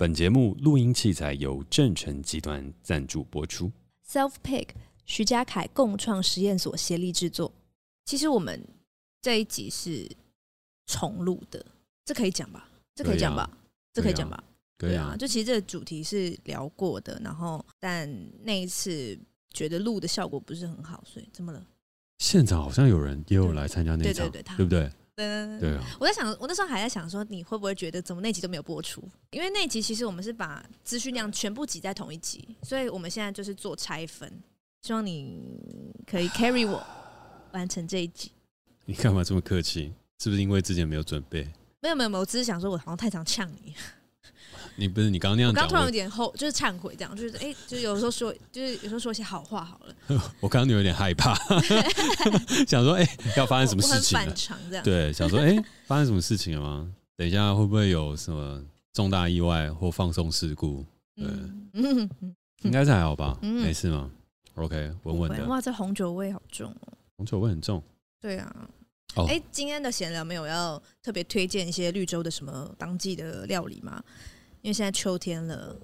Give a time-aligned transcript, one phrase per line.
[0.00, 3.70] 本节目录音器材由正成集团赞助播出。
[4.08, 4.68] Self Pick
[5.04, 7.52] 徐家凯共创实验所协力制作。
[8.06, 8.66] 其实我们
[9.20, 10.10] 这一集是
[10.86, 11.62] 重录的，
[12.06, 12.66] 这可以讲吧？
[12.94, 13.42] 这可以讲吧？
[13.42, 13.52] 啊、
[13.92, 14.42] 这可以讲吧？
[14.78, 18.10] 对啊，就其实这个主题是聊过的，然后但
[18.42, 19.18] 那一次
[19.52, 21.62] 觉得录的效果不是很好，所以怎么了？
[22.20, 24.90] 现场好像有人也有来参加那一场，对，对，对，对，对不对？
[25.26, 25.84] 对对啊！
[25.98, 29.02] 我在想，我那时候还在想说，你会不会觉得怎么那集都没有播出？
[29.30, 34.30] 因为那集其实我们是把资讯量全部挤在同一集，所以我们现在就是做拆分。
[34.82, 35.42] 希望你
[36.06, 36.82] 可以 carry 我
[37.52, 38.32] 完成这一集。
[38.86, 39.92] 你干嘛这么客气？
[40.18, 41.48] 是不是因为之前没有准备？
[41.80, 43.74] 没有没有没有，我只是想说，我好像太常呛你。
[44.76, 49.94] 你不是你刚刚那样讲，刚突然有点后，就是忏悔这样，就是哎、欸，就是有时候说，就是有时候说一些好话好了。
[50.40, 51.34] 我刚刚有点害怕，
[52.66, 54.24] 想说哎、欸，要发生什么事情了？
[54.26, 54.84] 反常这样。
[54.84, 56.90] 对，想说哎、欸，发生什么事情了吗？
[57.16, 58.62] 等一下会不会有什么
[58.92, 60.84] 重大意外或放松事故？
[61.14, 61.26] 对，
[61.74, 62.08] 嗯，
[62.62, 64.10] 应该是还好吧，嗯、没事吗
[64.54, 65.44] ？OK，稳稳的。
[65.46, 66.92] 哇，这红酒味好重哦。
[67.18, 67.82] 红酒味很重。
[68.20, 68.68] 对啊。
[69.14, 69.28] 哎、oh.
[69.28, 74.02] 欸，今天的闲聊没有要特别推荐一些绿洲的什么当季的料理吗？
[74.62, 75.76] 因为现在秋天了，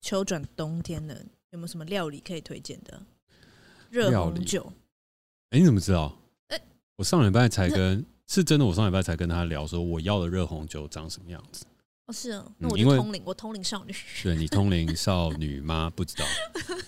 [0.00, 1.14] 秋转冬天了，
[1.50, 3.02] 有没有什么料理可以推荐的？
[3.90, 4.72] 热红酒。
[5.50, 6.18] 哎、欸，你怎么知道？
[6.48, 6.62] 哎、欸，
[6.96, 11.66] 我上礼拜才跟是真的，我上礼拜才跟他聊说，我要的热红酒长什么样子。
[12.08, 13.94] 哦，是哦，那我就通灵，我通灵少女。
[14.22, 15.92] 对，你通灵 少女吗？
[15.94, 16.24] 不知道。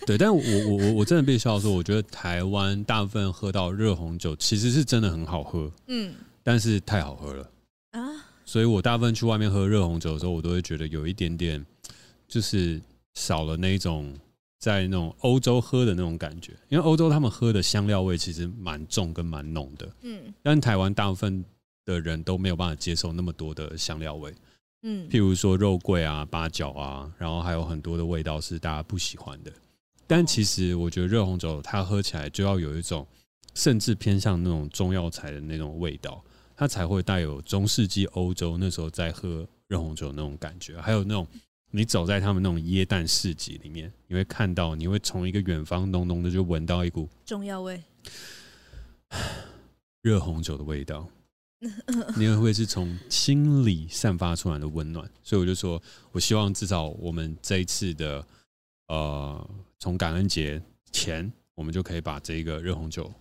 [0.07, 5.71] 对，但我我我我真的必须要说，我觉得台湾大部分喝到热红酒，其实是真的很好喝。
[5.89, 7.51] 嗯，但是太好喝了
[7.91, 8.01] 啊。
[8.47, 11.65] 所以我大部分去外面喝热红酒的时候，我都会觉得有一点点，
[12.27, 12.81] 就是
[13.13, 14.13] 少了那种
[14.59, 16.55] 在那种欧洲喝的那种感觉。
[16.71, 21.45] 因为欧洲他们喝的香料味其实蛮重跟蛮浓的，嗯，但台湾大部分
[21.85, 24.35] 的人都没有办法接受那么多的香料味，
[24.83, 29.53] 嗯，譬如说肉桂啊、八角啊，然后还有很多的味道是大家不喜欢的。
[30.07, 33.07] 但其实我觉得热红酒它喝起来就要有一种，
[33.55, 36.25] 甚至偏向那种中药材的那种味道。
[36.57, 41.27] 它才会带有中世纪欧洲那时候在喝热红酒那种感觉，还有那种
[41.71, 47.83] 你走在他们那种椰蛋市集里面，你会看到，你会从一个远方浓浓的就闻到一股中药味，
[50.03, 51.09] 热红酒的味道，
[52.17, 58.27] 你会会是从心里散发出来的温暖，所以我就说，我希望至少我们这一次的
[58.89, 60.61] 呃，从感恩节
[60.91, 63.13] 前，我们就可以把这个热红酒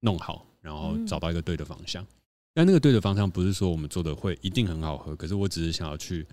[0.00, 2.06] 弄好，然后找到一个对的方向。
[2.52, 6.26] 但那个对的方向不是说我们做的会一定很好喝，可是我只是想要去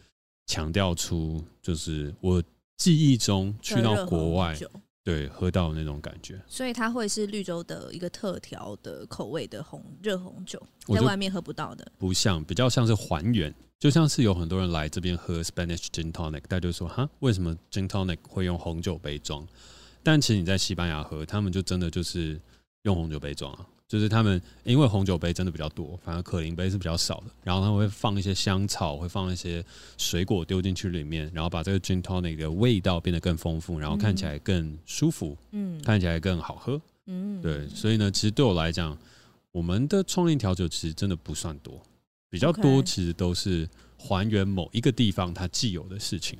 [0.48, 2.44] 强调出，就是我
[2.76, 4.58] 记忆中去到国外，
[5.08, 6.38] 对，喝到那种感觉。
[6.50, 10.62] 所以它会是绿洲的一个特调的口味的红热红酒，
[10.94, 11.90] 在外面喝不到的。
[11.98, 19.48] 不像，比较像是还原，就像是有很多人来这边喝 Spanish Gin Tonic，大家就说哈，为什么 Gin Tonic 会用红酒杯装？
[20.04, 22.38] 但其实你在西班牙喝，他们就真的就是
[22.82, 23.66] 用红酒杯装啊。
[23.88, 27.32] 就是他们，因为红酒杯真的比较多，反而可林杯是比较少的。
[27.44, 29.64] 然后他们会放一些香草，会放一些
[29.98, 37.66] 水果丢进去里面，然后把这个 gin tonic 的味道变得更丰富，然后看起来更舒服，嗯，看起来更好喝，嗯，对。
[37.70, 38.98] 所以呢，其实对我来讲，
[39.54, 41.82] 我们的创意调酒其实真的不算多，
[42.30, 46.38] 比较多其实都是还原某一个地方它既有的事情，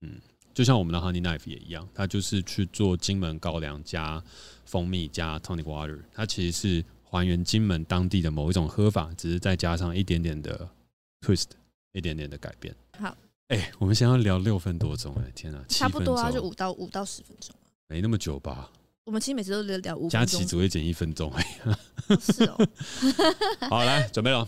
[0.00, 0.12] 嗯。
[0.60, 4.22] 就像我们的 Honey Knife 也一样，它就是去做金门高粱加
[4.66, 10.68] 蜂蜜加 tonic water，它其实是还原金门当地的某一种喝法，只是再加上一点点的
[11.22, 11.46] twist，
[11.94, 12.74] 一点点的改变。
[12.98, 13.16] 好，
[13.48, 17.56] 哎、欸，我们先要聊六分多钟，哎，天啊，差不多啊，就五到五到十分钟，
[17.88, 18.70] 没那么久吧？
[19.04, 21.56] 我们其实每次都聊聊五分钟，佳琪只会剪一分钟，哎，
[22.20, 22.68] 是哦。
[23.70, 24.46] 好，来准备了。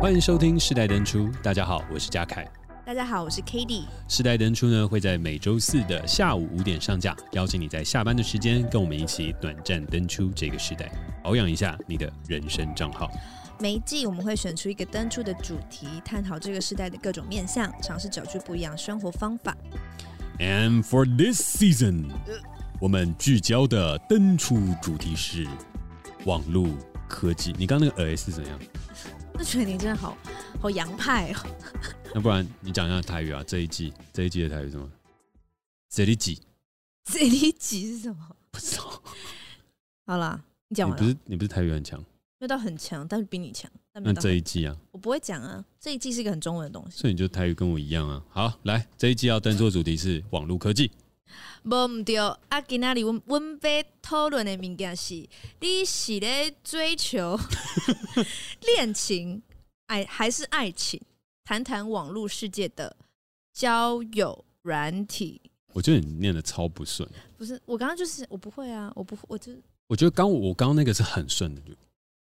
[0.00, 2.50] 欢迎收听世代登出，大家好，我是嘉凯。
[2.86, 3.84] 大家好，我是 Cady。
[4.08, 10.90] 世代登出呢会在每周四的下午五点上架，邀请你在下班的时间跟我们一起短暂登出这个时代，
[11.22, 13.10] 保养一下你的人生账号。
[13.58, 19.54] 每一季我们会选出一个登出的主题，探讨这个时代的各种面向，尝试找出不一样生活方法。
[20.38, 22.06] And for this season，
[22.80, 25.46] 我们聚焦的登出主题是
[26.24, 26.68] 网络
[27.06, 27.54] 科技。
[27.58, 28.58] 你刚刚那个 “s” 是怎样？
[29.40, 30.14] 我觉得你真的好
[30.60, 31.56] 好洋派哦。
[32.14, 33.42] 那不然你讲一下台语啊？
[33.46, 34.86] 这一季这一季的台语是什么？
[35.88, 36.38] 这一季？
[37.04, 38.36] 这一季是什么？
[38.50, 39.02] 不知道。
[40.04, 40.38] 好啦，
[40.68, 41.02] 你讲完了。
[41.02, 41.98] 你不是你不是台语很强？
[42.00, 43.70] 没有到很强，但是比你强。
[43.94, 44.76] 那这一季啊？
[44.90, 45.64] 我不会讲啊。
[45.80, 46.98] 这一季是一个很中文的东西。
[46.98, 48.22] 所以你就台语跟我一样啊。
[48.28, 50.90] 好，来这一季要登出的主题是网络科技。
[51.62, 55.28] 无唔对，啊，今仔日阮阮要讨论的物件是，
[55.60, 57.38] 你是咧追求
[58.64, 59.42] 恋情，
[59.86, 61.00] 爱还是爱情？
[61.44, 62.96] 谈谈网络世界的
[63.52, 65.40] 交友软体。
[65.72, 67.08] 我觉得你念的超不顺。
[67.36, 69.52] 不是，我刚刚就是我不会啊，我不，我就
[69.86, 71.72] 我觉得刚我刚刚那个是很顺的，就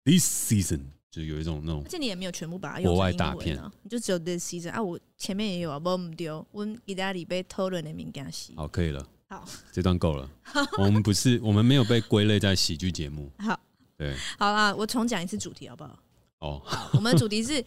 [0.03, 4.83] this season 就有一种那种，而且你也没有全部把它用、啊、国外大片，你就只有 this season 啊。
[4.83, 8.53] 我前面也有啊，不丢，我意大利被讨论的敏感戏。
[8.55, 9.07] 好，可以了。
[9.29, 10.29] 好， 这段够了。
[10.77, 13.31] 我们不是，我们没有被归类在喜剧节目。
[13.39, 13.59] 好，
[13.97, 15.99] 对，好啦，我重讲一次主题好不好？
[16.39, 16.61] 哦，
[16.93, 17.63] 我们的主题是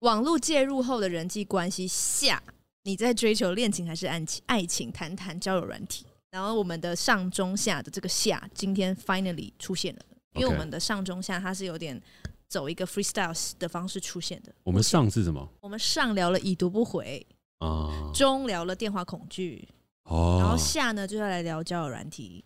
[0.00, 2.42] 网络介入后的人际关系下。
[2.84, 4.42] 你在追求恋情还是爱情？
[4.46, 6.04] 爱情，谈谈交友软体。
[6.30, 10.02] 然后我们的上中下的这个下，今天 finally 出现了，
[10.34, 12.00] 因为我们的上中下它是有点
[12.48, 14.52] 走一个 freestyle 的方式出现的。
[14.64, 15.48] 我们上是什么？
[15.60, 17.24] 我们上聊了已读不回
[17.58, 19.68] 啊，中聊了电话恐惧
[20.04, 22.44] 哦，然后下呢就要来聊交友软体。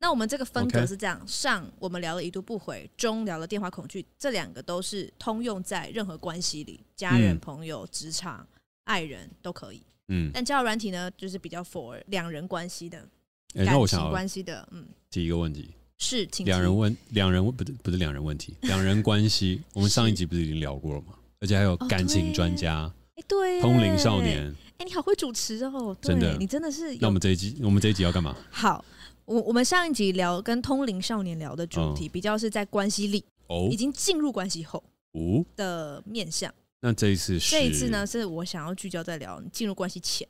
[0.00, 8.46] 那我们这个分隔是这样：上我们聊了一度不回，中聊了电话恐惧，这两个都是通用在任何关系里，家人、朋友、职场。
[8.88, 13.06] 爱人都可以，嗯，但交友软体呢，就是比较 for 两人关系的，
[13.52, 14.86] 感情关系的，嗯。
[15.10, 21.08] 提一个问题，是两人问，两人问不是不是两人问题，两人关系， 我们上一集不是已经聊过了吗？
[21.38, 26.96] 而且还有感情专家，哎，对，通灵少年，哎，你好会主持哦，真的，你真的是。
[27.00, 28.36] 那我们这一集，我们这一集要干嘛？
[28.48, 28.84] 好，
[29.24, 34.82] 我我们上一集聊跟通灵少年聊的主题，比较是在关系里，哦，已经进入关系后，
[35.12, 36.52] 哦的面向。
[36.80, 40.26] 那这一次是，这一次呢，是我想要聚焦在聊进入关系前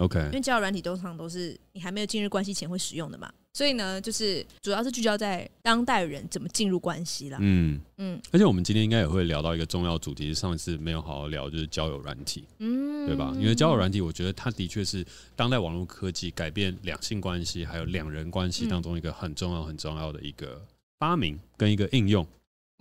[0.00, 7.38] ，OK，因为交友软体通常都是你还没有进入关系前会使用的嘛，所以呢，就是主要是聚焦在当代人怎么进入关系啦。
[7.40, 13.32] 嗯嗯，而且我们今天应该也会聊到一个重要主题，是上一次没有好好聊，就是交友软体，嗯，对吧？
[13.36, 15.04] 因为交友软体，我觉得它的确是
[15.36, 20.64] 当代网络科技改变两性关系还有两人关系当中一个很重要很重要的一个
[20.98, 22.26] 发明跟一个应用。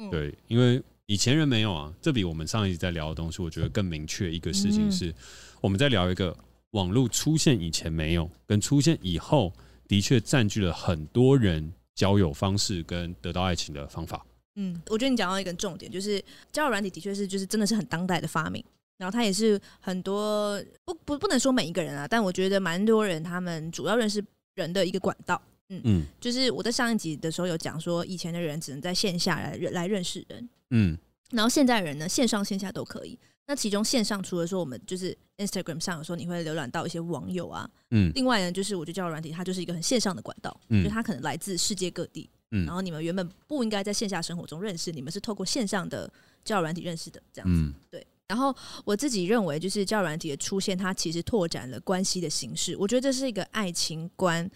[0.09, 0.81] 对，因为。
[1.07, 4.31] 以前人没有啊，这比我们上一集在聊的东西，我觉得更明确。
[4.31, 5.13] 一个事情是，
[5.59, 6.33] 我们在聊一个
[6.69, 9.51] 网络出现以前没有，跟出现以后
[9.91, 14.25] 的确占据了很多人交友方式跟得到爱情的方法。
[14.55, 18.63] 嗯，我觉得你讲到一个重点，就是交友软体的确是就是真的是很当代的发明，
[18.97, 24.23] 然后它也是很多不不不能说每一个人啊，但我觉得蛮多人他们主要认识
[24.55, 25.41] 人的一个管道。
[25.67, 30.49] 嗯嗯，就是我在上一集的时候有讲说，以前的人只能在线下来来认识人。
[30.69, 30.97] 嗯，
[31.31, 33.19] 然后现在人呢，线上线下都可以。
[33.51, 46.09] 那其中线上除了说我们就是 Instagram 上有时候你会浏览到一些网友啊，嗯，另外呢就是我觉得交友软体它就是一个很线上的管道，嗯，就它可能来自世界各地，嗯，然后你们原本不应该在线下生活中认识，你们是透过线上的
[46.45, 48.07] 交友软体认识的，这样子，嗯，对。
[48.25, 48.55] 然后
[48.85, 52.77] 我自己认为，就是交友软体的出现，它其实拓展了关系的形式。
[52.77, 54.49] 我觉得这是一个爱情观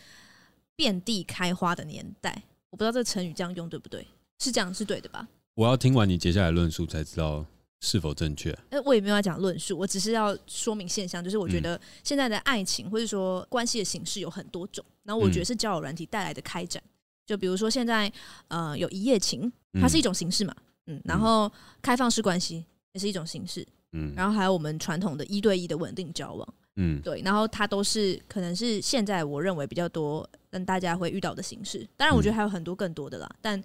[0.77, 2.43] 遍地开花的年代。
[2.69, 4.07] 我不知道这成语这样用对不对？
[4.39, 5.27] 是这样是对的吧？
[5.55, 7.45] 我要听完你接下来论述才知道
[7.85, 8.51] 是否正确。
[8.71, 16.81] 哎，我也没有要讲论述，我只是要说明现象，就是我觉得现在的爱情或者说关系的形式有很多种，然后我觉得是交友软体带来的开展。
[17.25, 18.11] 就比如说现在
[18.47, 20.55] 呃有一夜情，它是一种形式嘛，
[20.87, 21.51] 嗯，然后
[21.81, 31.87] 开放式关系也是一种形式，嗯，然后还有我们传统的一对一的稳定交往，嗯，对，然后它都是可能是现在我认为比较多跟大家会遇到的形式。
[31.95, 33.63] 当然，我觉得还有很多更多的啦，但。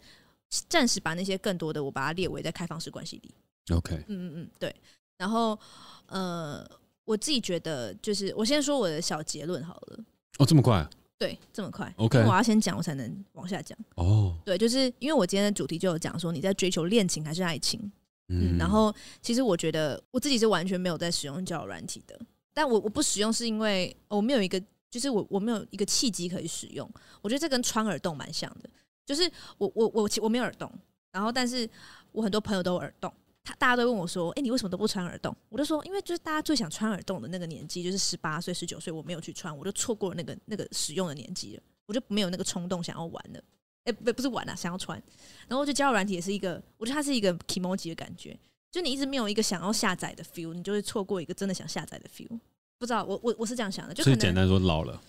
[0.69, 3.33] 暂时把那些更多的我把它列为在开放式关系里。
[3.71, 4.75] OK，嗯嗯嗯，对。
[5.17, 5.59] 然后
[6.07, 6.67] 呃，
[7.05, 9.99] 我自己觉得就是我先说我的小结论好了。
[10.39, 10.89] 哦，这么快？
[11.19, 11.93] 对，这么快。
[11.99, 13.77] OK，我要先讲，我才能往下讲。
[13.97, 17.81] 哦，对，就是因为我今天的主题就有讲说你在追求恋情还是爱情。
[18.29, 22.19] 嗯，嗯，然后其实我觉得我自己是完全没有在使用交友软体的，
[22.55, 26.91] 但我我不使用是因为我没有一个，就是我我没有一个契机可以使用。
[27.21, 28.71] 我觉得这跟穿耳洞蛮像的。
[29.05, 30.73] 就是我我我我没有耳洞，
[31.11, 31.69] 然后但是
[32.13, 33.13] 我很多朋友都有耳洞，
[33.51, 43.41] 他大家都问我说：“哎、欸，你为什么都不穿耳洞？”我就说：“因为就是大家最想穿耳洞的那个年纪，就是十八岁、十九岁，我没有去穿，我就错过了那个那个使用的年纪了，我就没有那个冲动想要玩了。
[43.85, 45.03] 哎、欸，不不是玩啊，想要穿。
[45.49, 48.39] 然后我就交友软体也是一个，我觉得它是一个 kimoji 的感觉，
[48.71, 52.39] 就你一直没有一个想要下载的 feel，你就会错过一个真的想下载的 feel。
[52.79, 55.01] 不知道我我我是这样想的，就可能简单说老了，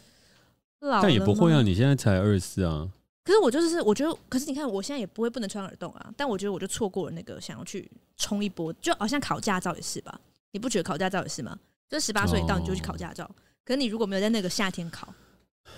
[0.80, 2.90] 老了，但也不会啊，你现在才二十四啊。
[3.24, 6.12] 可是我就是，我觉得，可是你看，我现在也不会不能穿耳洞啊。
[6.18, 10.20] 但我觉得，我就错过了那个想要去冲一波，就好像考驾照也是吧？
[10.52, 11.58] 你不觉得考驾照也是吗？
[11.88, 13.30] 就十八岁到你就去考驾照，
[13.64, 15.14] 可是你如果没有在那个夏天考，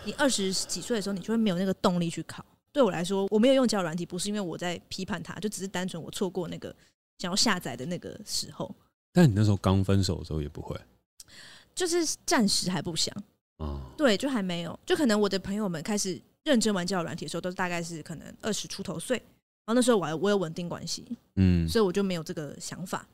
[0.05, 2.45] 你二十几岁的时候，你就会没有那个动力去考。
[2.71, 6.73] 对我来说，我没有用交友软体，不是因为我在批判它，就只是单纯我错过那个
[7.17, 8.73] 想要下载的那个时候。
[9.11, 10.79] 但你那时候刚分手的时候也不会，
[11.75, 13.13] 就是暂时还不想
[13.57, 13.81] 啊。
[13.97, 16.21] 对，就还没有，就可能我的朋友们开始。
[16.43, 23.07] 认真玩交友软体的时候，都是大概是可能二十出头岁，然后那时候我还我有稳定关系，嗯，所以我就没有这个想法。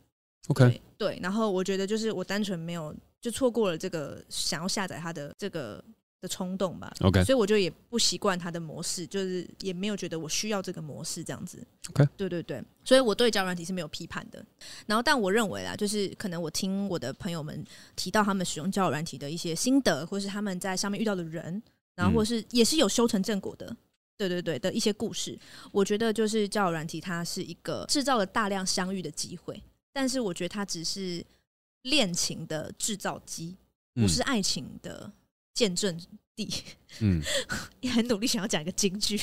[0.47, 5.83] OK，对，然后我觉得就是我单纯没有就错过了这个想要下载它的这个
[6.21, 6.91] 的冲动吧。
[7.01, 11.63] OK，所以我就也不习惯它的模式，就是也没有觉得我需要这个模式这样子。
[11.89, 14.43] OK，对对对，所以我对交友软体是没有批判的。
[14.87, 17.63] 然后，但我认为啦，就是可能我听我的朋友们
[17.95, 21.61] 提到他们使用交友软体的一些心得，或是他们在上面遇到的人，
[21.99, 23.65] 然后或是也是有修成正果的。
[23.67, 23.77] 嗯
[24.19, 25.39] 对对对的一些故事，
[25.71, 29.63] 我觉得就是交友软体，它是一个制造了大量相遇的机会，
[29.93, 31.25] 但是我觉得它只是
[31.83, 33.55] 恋情的制造机，
[33.93, 35.09] 不是爱情的
[35.53, 35.97] 见证
[36.35, 36.49] 地。
[36.99, 37.21] 嗯，
[37.79, 39.17] 也很努力想要讲一个金句，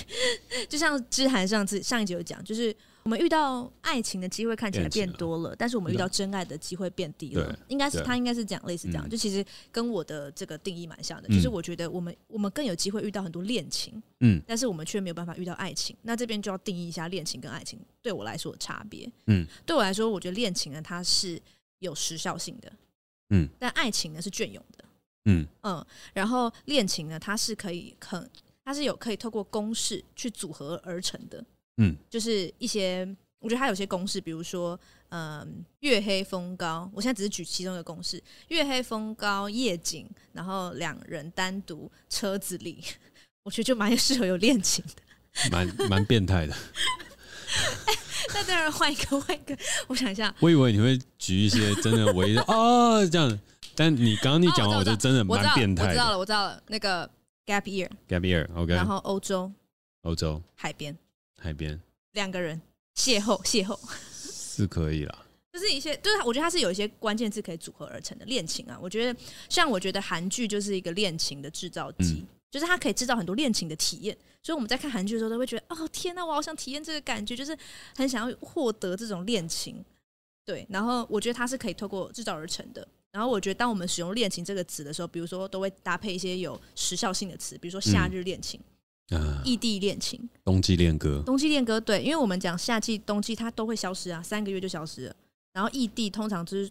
[0.66, 2.74] 就像之涵上次上一集有讲，就是。
[3.06, 7.56] 我们遇到爱情的机会看起来变多了，但是我们遇到真爱的机会变低了。
[7.68, 11.28] 应该是他应该是讲类似这样，就其实跟我的这个定义蛮像的。
[11.28, 15.96] 就是我觉得我们我们更有机会遇到很多恋情，嗯，但是我们却没有办法遇到爱情。
[16.02, 19.08] 那这边就要定义一下恋情跟爱情对我来说的差别。
[19.26, 21.40] 嗯，对我来说，我觉得恋情呢，它是
[21.78, 22.72] 有时效性的，
[23.30, 24.84] 嗯，但爱情呢是隽永的，
[25.26, 28.28] 嗯嗯，然后恋情呢，它是可以很，
[28.64, 31.44] 它是有可以透过公式去组合而成的。
[31.78, 33.06] 嗯，就是一些，
[33.38, 34.78] 我觉得它有些公式，比如说，
[35.10, 42.82] 嗯，月黑风高，我现在只是举其中一个公式，月黑风高，夜景，然后两人单独车子里，
[43.44, 46.54] 我觉得就蛮适合有恋情的，蛮蛮变态的。
[48.34, 49.56] 那当然换一个，换一个，
[49.86, 53.38] 我想一下，我以为你会举一些真的唯一的 哦这样，
[53.74, 55.84] 但你刚刚你讲完，我觉得真的蛮变态。
[55.84, 57.08] 我知道了，我知道了，那个
[57.46, 59.52] gap year，gap year，OK，然后欧洲，
[60.02, 60.42] 欧洲。
[60.54, 60.96] 海边。
[61.38, 61.80] 海边
[62.12, 62.60] 两个人
[62.94, 63.78] 邂逅，邂逅
[64.12, 65.22] 是可以啦。
[65.52, 68.78] 就是一些，就是我觉得它是有一些关键字可以组合而成的恋情啊。
[68.80, 74.14] 我觉得像我觉得韩剧就是一个恋情的制造机，嗯、就是它可以制造很多恋情的体验。
[74.42, 77.56] 所以我们在看韩剧的时候都会觉得，哦天哪，我好想体验这个感觉，就是
[77.96, 79.82] 很想要获得这种恋情。
[80.44, 82.86] 对，然后我觉得它是可以透过制造而成的。
[83.10, 88.60] 然后我觉得当我们使用恋情这个词的时候，比如说都会搭配一些有时效性的词，比如说夏日恋情。
[88.60, 88.75] 嗯
[89.10, 95.16] 啊，异地恋情，冬季恋歌，冬季恋歌，对，因为我们讲夏季、冬季，它都会消失啊，三个月就消失了。
[95.52, 96.70] 然后异地通常就是，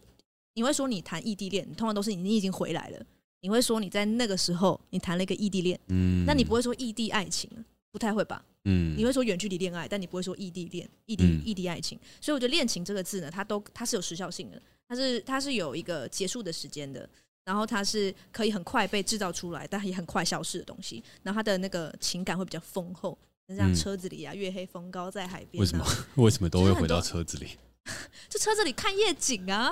[0.54, 3.06] 你会说你谈异地恋，通常都是你你已经回来了。
[3.42, 7.50] 你会说你在那个时候你谈了一个异地恋，嗯，那你不会说异地爱情，
[7.92, 8.44] 不太会吧？
[8.65, 11.98] 嗯，你会说远距离恋爱，但你不会说异地恋、异地异地爱情。
[12.20, 17.08] 所以我觉得恋情这个字呢，它都它是有时效性的，它是它是有一个结束的时间的。
[17.45, 21.03] 然后它是可以很快被制造出来，但也很快消失的东西。
[21.23, 23.17] 然后它的那个情感会比较丰厚，
[23.55, 25.61] 像车子里啊，月黑风高在海边，啊。
[25.61, 25.85] 为什么？
[26.15, 27.51] 为什么都会回到车子里？
[28.27, 29.71] 就车子里看夜景啊。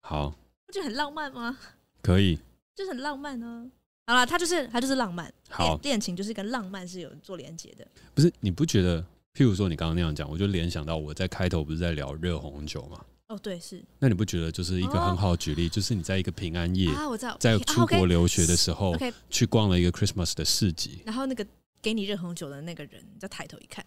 [0.00, 0.34] 好，
[0.66, 1.58] 不就很浪漫吗？
[2.02, 2.38] 可以，
[2.74, 3.70] 就是很浪漫呢，
[4.06, 4.14] 啊。
[4.14, 5.32] 好了，它就是它就是浪漫。
[5.50, 7.86] 好，恋情就是跟浪漫是有做连接的。
[8.14, 9.04] 不是，你不觉得？
[9.34, 13.04] 譬如说你刚刚那样讲，我就联想到我在开头不是在聊热红酒吗？
[13.28, 13.82] 哦，对，是。
[13.98, 21.44] 那你不觉得就是一个很好的举例，哦、就是你在一个平安夜啊，我知道，在出国留学的时候，啊 okay、去逛了一个 Christmas 的市集，然后那个
[21.80, 23.84] 给你热红酒的那个人，再抬头一看，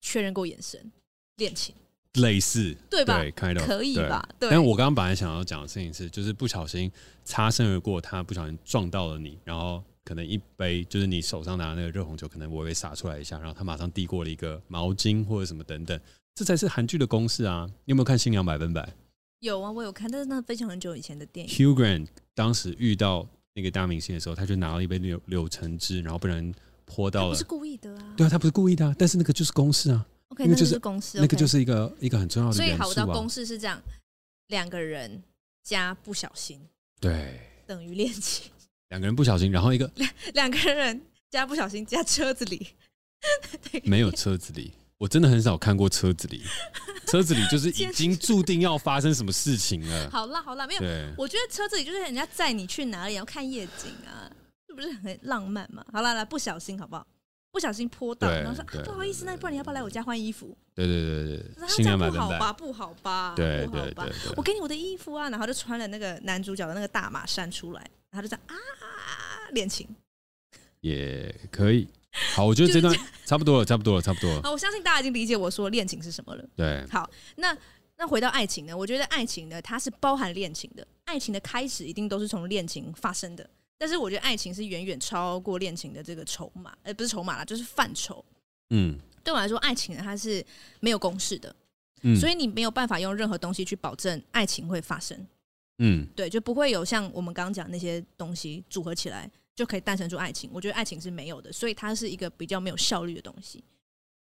[0.00, 0.90] 确认过眼神，
[1.36, 1.74] 恋情，
[2.14, 3.24] 类似，对吧？
[3.36, 4.28] 可以吧？
[4.40, 4.48] 对。
[4.48, 6.90] 对但我刚刚本来想要讲的事情是，就是不小心
[7.24, 16.00] 擦身而过，他不小心撞到了你，然后可能一杯就是你手上拿的那个热红酒，可能微微洒出来一下，然后他马上递过了一个毛巾或者什么等等。
[16.40, 17.66] 这才是韩剧的公式啊！
[17.84, 18.80] 你有没有看《新娘百分百》？
[19.40, 21.52] 有啊，我有看，但是那非常很久以前的电影。
[21.54, 26.50] Hugh Grant 当时遇到那个大明星的时候，他就拿了一杯柳柳橙汁，然后被人
[26.86, 27.32] 泼到了。
[27.32, 28.14] 不是故意的啊！
[28.16, 30.06] 对啊，他不是故意的啊，但是那个就是公式啊。
[30.28, 32.56] OK，那就是公式，那个就是一个一个很重要的。
[32.56, 33.78] 所以好，我知道公式是这样：
[34.46, 35.22] 两个人
[35.62, 36.58] 加不小心，
[36.98, 38.50] 对，等于恋情。
[38.88, 42.68] 两个人不小心，然后一个两两个人加不小心加车子里，
[43.84, 44.72] 没有车子里。
[45.00, 46.44] 我真的很少看过车子里，
[47.06, 50.10] 车子里就是已经注定要发生什么事情了。
[50.10, 54.30] 好啦好啦，没有，对我觉得车子里就是人家载你去哪里，要看夜景啊，
[54.68, 55.82] 是不是很浪漫嘛？
[55.90, 57.06] 好啦来，不小心好不好？
[57.50, 60.54] 不小心泼到，然后说不好意思，那不然你要不要来我家换衣服？
[60.74, 62.52] 对对对对，这样不好吧？
[62.52, 63.32] 不好吧？
[63.34, 67.80] 对对对，我给你我的衣服啊，然后就穿了那个男主角的那个大码衫出来，
[68.10, 68.54] 然后就这样啊，
[69.52, 69.88] 恋情
[70.82, 71.88] 也可以。
[72.34, 74.42] 好，我觉得这段差不多了，差不多了，差不多了。
[74.42, 76.44] 好，我相信大家已经理解我说恋情是什么了。
[76.56, 77.56] 对，好，那
[77.96, 78.76] 那回到爱情呢？
[78.76, 80.86] 我觉得爱情呢，它是包含恋情的。
[81.04, 83.48] 爱情的开始一定都是从恋情发生的，
[83.78, 88.24] 但是我觉得爱情是远远超过恋情的这个筹码，呃，不是筹码啦，就是范畴。
[88.70, 90.44] 嗯，对我来说，爱情呢，它是
[90.80, 91.54] 没有公式的，
[92.02, 95.26] 嗯，所以你没有办法用任何东西去保证爱情会发生。
[95.78, 99.30] 嗯，对，就不会有像我们刚刚讲那些东西组合起来。
[99.54, 103.62] 就可以诞生出爱情，我觉得爱情是没有的，所以它是一个比较没有效率的东西，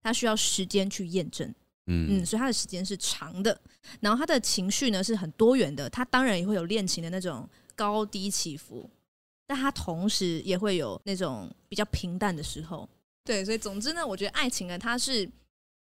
[0.01, 1.53] 它需要时间去验证。
[1.91, 3.59] 嗯，所以他的时间是长的，
[3.99, 8.87] 然后他的情绪呢是很多元的，他当然也会有恋情的那种高低起伏，
[9.47, 12.87] 但他同时也会有那种比较平淡的时候。
[13.23, 15.27] 对，所以总之呢，我觉得爱情呢，它是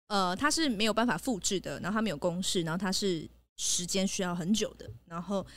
[0.07, 5.47] 呃，它是没有办法复制的，然后它没有公式，然后它是时间需要很久的，然后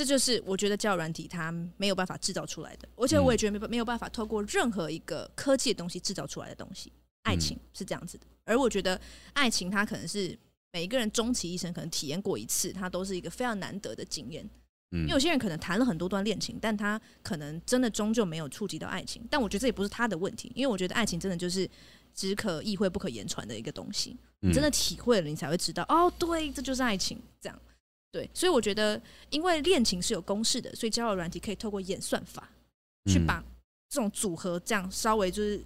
[0.00, 6.90] 这就是我觉得交友软体它没有办法制造出来的，而且我也觉得没没有办法透过任何一个科技的东西制造出来的东西。
[7.24, 8.98] 爱情是这样子的，而我觉得
[9.34, 10.34] 爱情它可能是
[10.72, 14.42] 每一个人终其一生可能体验过一次，它都是一个非常难得的经验。
[14.90, 19.22] 因为有些人可能谈了很多段恋情，但他可能真的终究没有触及到爱情。
[19.30, 21.68] 但我觉得这也不是他的问题，因为我觉得爱情真的就是
[22.14, 24.16] 只可意会不可言传的一个东西。
[24.40, 27.20] 你真的体会了，你才会知道哦，对，这就是爱情。
[27.38, 27.62] 这样
[28.12, 29.00] 对，所以我觉得，
[29.30, 32.48] 因为恋情是有公式的，所以交友软体可以透过演算法
[33.06, 33.42] 去把
[33.88, 35.62] 这种组合这样稍微就是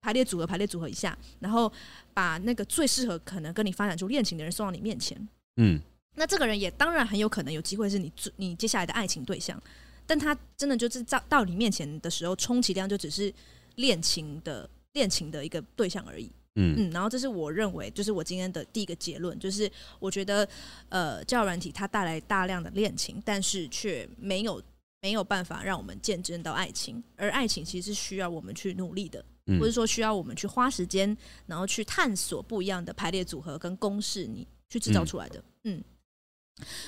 [0.00, 1.70] 排列组合、排列组合一下，然后
[2.12, 5.28] 把那个最适合可能跟你发展出恋情的人送到你面前。
[5.56, 5.80] 嗯。
[6.16, 9.60] 那这个人也当然很有可能有机会是你你接下来的爱情对象，
[10.06, 13.34] 但他真的就是到到你面前的时候，充其量就只是
[13.74, 16.30] 恋情的恋情的一个对象而已。
[16.56, 20.48] 嗯嗯，然后这是我认为，就是我今天的第一个结论，就是我觉得
[20.88, 24.62] 呃，交友软体它带来大量的恋情，但是却没有
[25.02, 29.24] 没有办法让我们见证到爱情，而爱情其实是需要我们去努力的，
[29.58, 35.42] 或者说需要我们去花时间，然后去探索不一样的排列组合跟公式，你去制造出来的。
[35.64, 35.82] 嗯。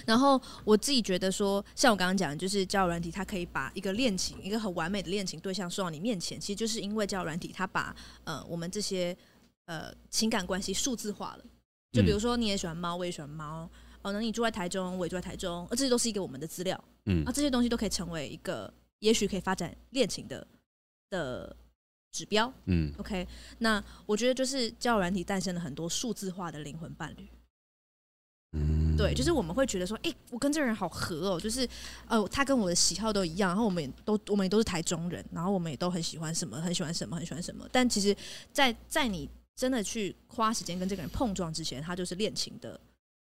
[0.07, 9.15] 然后我自己觉得说，像我刚刚讲的，就是交友软体，它可以把一个恋情，一个很完美的恋情对象送到你面前，其实就是因为交友软体，它把呃我们这些
[9.67, 11.45] 呃情感关系数字化了。
[11.93, 13.71] 就比如说，你也喜欢猫，我也喜欢猫，
[14.03, 20.47] 哦，那你住在台中，我也住在台中，呃这些都是一个我们的资料，嗯，啊，这些东西都可以成为一个也许可以发展恋情的
[21.09, 21.57] 的
[22.13, 23.27] 指标，嗯，OK，
[23.59, 27.29] 那我觉得就是交友软体诞生了很多数字化的灵魂伴侣。
[28.53, 28.97] 嗯。
[28.97, 31.69] 对，就是我们会觉得说，哎、欸，我跟这个人好合哦，就是，
[32.07, 37.69] 呃，他跟我的喜好都一样，然后我们也都，我们也都是台中人，然后我们也都很喜欢什么，很喜欢什么，很喜欢什么。
[37.71, 38.15] 但其实
[38.53, 42.79] 在，在在你真的去花时间跟这个人碰撞之前，他就是恋情的，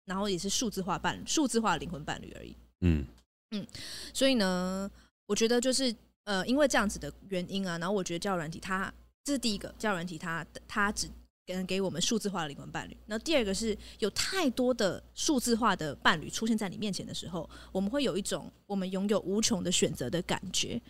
[0.06, 2.56] 然后也是数字化伴侣，数字化灵魂伴侣而已。
[2.82, 3.06] 嗯
[3.52, 3.66] 嗯，
[4.14, 4.90] 所以呢，
[5.28, 11.08] 我觉得就是，呃，因为这样子的原因啊，然后我觉得交友软体它，这是第一个交友软体它，它它只。
[11.48, 12.98] 给给我们数字化的灵魂伴侣。
[13.06, 20.82] 那第二个是有太多的数字化的伴侣出现在你面前的时候，我们会有一种我们拥有无穷的选择的感觉，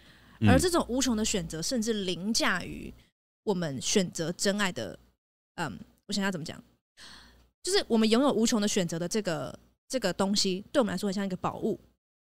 [0.48, 2.94] 而这种无穷的选择甚至凌驾于
[3.44, 4.98] 我们选择真爱的。
[5.56, 6.62] 嗯，我想要怎么讲？
[7.64, 11.80] 就是我们拥有无穷的选择的这个这个东西，对我们来说很像一个宝物，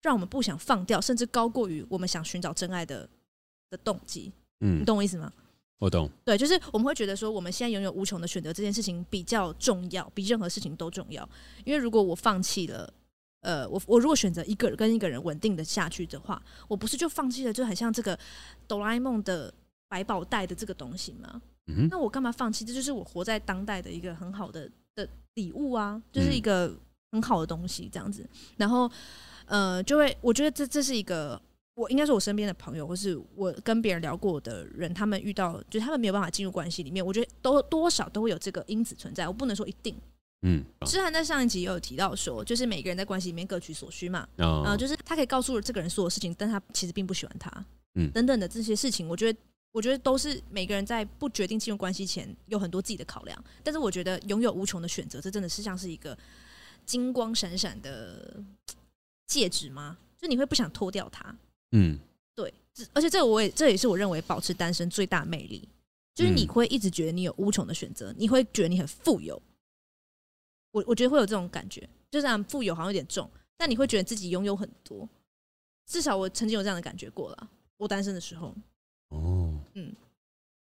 [0.01, 3.09] 让我们不想放掉，甚至高过于我们想寻找真爱的
[3.69, 4.31] 的动机。
[4.61, 5.31] 嗯，你懂我意思吗？
[5.79, 11.27] 我懂，对，就是我们会觉得说，我们现在拥有无穷的选择这件事情比较重要，比任何事情都重要。
[11.65, 12.91] 因为如果我放弃了，
[13.41, 18.17] 呃，我我如果选择一个人跟一个人稳定的下去的话，我不是就放弃了，就很像这个
[18.67, 19.53] 哆啦 A 梦的
[19.89, 21.41] 百宝袋的这个东西吗？
[21.67, 22.63] 嗯，那我干嘛放弃？
[22.65, 26.73] 这就是我活在当代的一个很好的的礼物啊，就是一个
[27.11, 28.27] 很好的东西，这样子。
[28.57, 28.89] 然后，
[29.45, 31.41] 呃，就会我觉得这这是一个。
[31.77, 39.27] 我应该说，我身边的朋友，或是我跟别人聊过的人，他们遇到就是他们没有办法进入关系里面，我觉得都多少都会有这个因子存在。
[39.27, 39.93] 我不能说一定，
[40.43, 40.63] 嗯。
[40.85, 47.51] 诗涵在上一集也有提到说，就是每个人在关系里面各取所需嘛，啊、呃，就是他可以告诉这个人所有事情，但他其实并不喜欢他，
[47.95, 49.37] 嗯，等等的这些事情，我觉得，
[49.75, 53.43] 我觉得都是每个人在不决定进入关系前有很多自己的考量。
[53.61, 56.17] 但是我觉得拥有无穷的选择，这真的是像是一个
[56.85, 58.41] 金光闪闪的
[59.27, 59.97] 戒指吗？
[60.17, 61.35] 就你会不想脱掉它。
[61.73, 61.99] 嗯，
[62.35, 62.53] 对，
[62.93, 65.67] 而且这个我也这也是我认为保持单身最大魅力，
[66.13, 69.41] 就是你会一直觉得你有无穷的选择，你会觉得你很富有。
[70.71, 75.07] 我我觉得会有这种感觉，就这样富有好像有点重，但你会觉得自己拥有很多。
[75.85, 78.55] 至少我曾经有这样的感觉过了，我单身的时候。
[79.09, 79.93] 哦，嗯，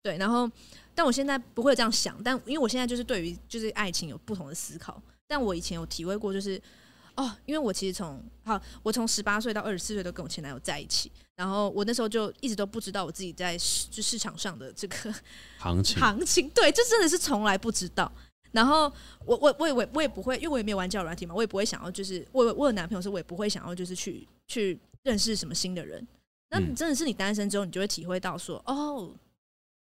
[0.03, 0.51] 对，然后
[0.95, 6.61] 但我现在不会这样想，但因为我现在就是对于就是爱情有不同的思考，但我以前有体会过，就是。
[7.17, 15.13] 哦，因为我其实从好，我从十八岁到二十四岁都跟我前男友在一起，然后我那时候就一直都不知道我自己在市就市场上的这个
[15.59, 18.11] 行情， 行情对，这真的是从来不知道。
[18.53, 18.91] 然后
[19.27, 26.07] 我我我也我也不会，因为我也没有玩交友软体嘛，我也不会想要就是我我有男朋友时，我也不会想要就是去去认识什么新的人。
[26.51, 29.15] 那你真的是你单身之后，你就会体会到说，哦，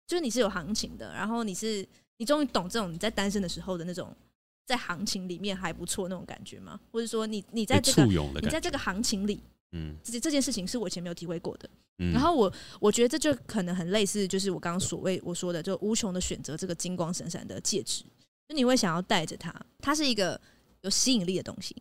[0.05, 4.15] 就是你是有行情的，然后你是你终于懂这种你在单身的时候的那种。
[4.65, 6.79] 在行情里面还不错那种感觉吗？
[6.91, 9.41] 或者说你你在这个你在这个行情里，
[9.71, 11.67] 嗯，这这件事情是我以前没有体会过的。
[11.97, 18.03] 嗯，然后我我觉得这就可能很类似，就是我刚刚所谓我说的，就无穷的选择这个金光闪闪的戒指。
[18.47, 20.39] 就你会想要戴着它，它是一个
[20.81, 21.75] 有吸引力的东西。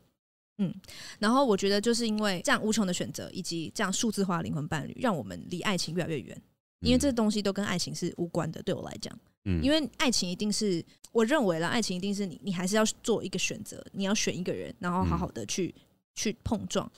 [0.59, 0.75] 嗯，
[1.19, 6.43] 然后我觉得就是因为这样无穷的选择，以及这样数字化灵魂伴侣，让我们离爱情越来越远。
[6.81, 9.13] 因为这东西都跟爱情是无关的，对我来讲，
[9.47, 15.83] 嗯，因为爱情一定是我认为了，爱情一定是你，你还是要做一个选择，你要选一个人，然后好好的去、嗯、
[16.15, 16.89] 去碰撞，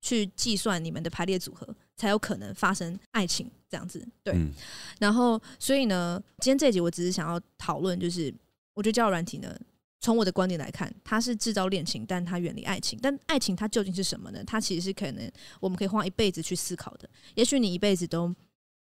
[0.00, 4.06] 去计算你们的排列组合，才有可能发生爱情这样子。
[4.22, 4.52] 对，嗯、
[5.00, 8.32] 然后所以呢，今天这一集我只是想要讨论，就是
[8.74, 9.52] 我觉得交友软体呢，
[10.04, 12.98] 从我的观点来看，它是制造恋情，但它远离爱情。
[13.00, 14.44] 但爱情它究竟是什么呢？
[14.46, 17.08] 它其实是可能我们可以花一辈子去思考的。
[17.36, 18.34] 也许你一辈子都。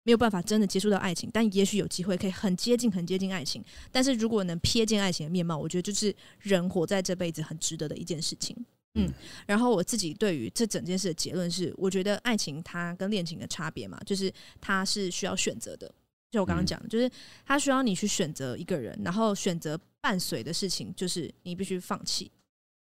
[0.03, 3.62] 没有办法真的接触到爱情，但也许有机会可以很接近、很接近爱情。
[3.91, 8.56] 但是如果能瞥见爱情的面貌，我觉得就是人活在这辈子很值得的一件事情。
[8.93, 9.12] 嗯，
[9.45, 15.93] 然后我自己对于这整件事的结论是，我觉得爱情它跟恋情的差别嘛，就是它是需要选择的。
[16.32, 17.12] 就我刚刚讲的，就是
[17.45, 19.77] 它需要你去选择一个人，然后选择
[20.08, 22.32] 伴随的事情，就是你必须放弃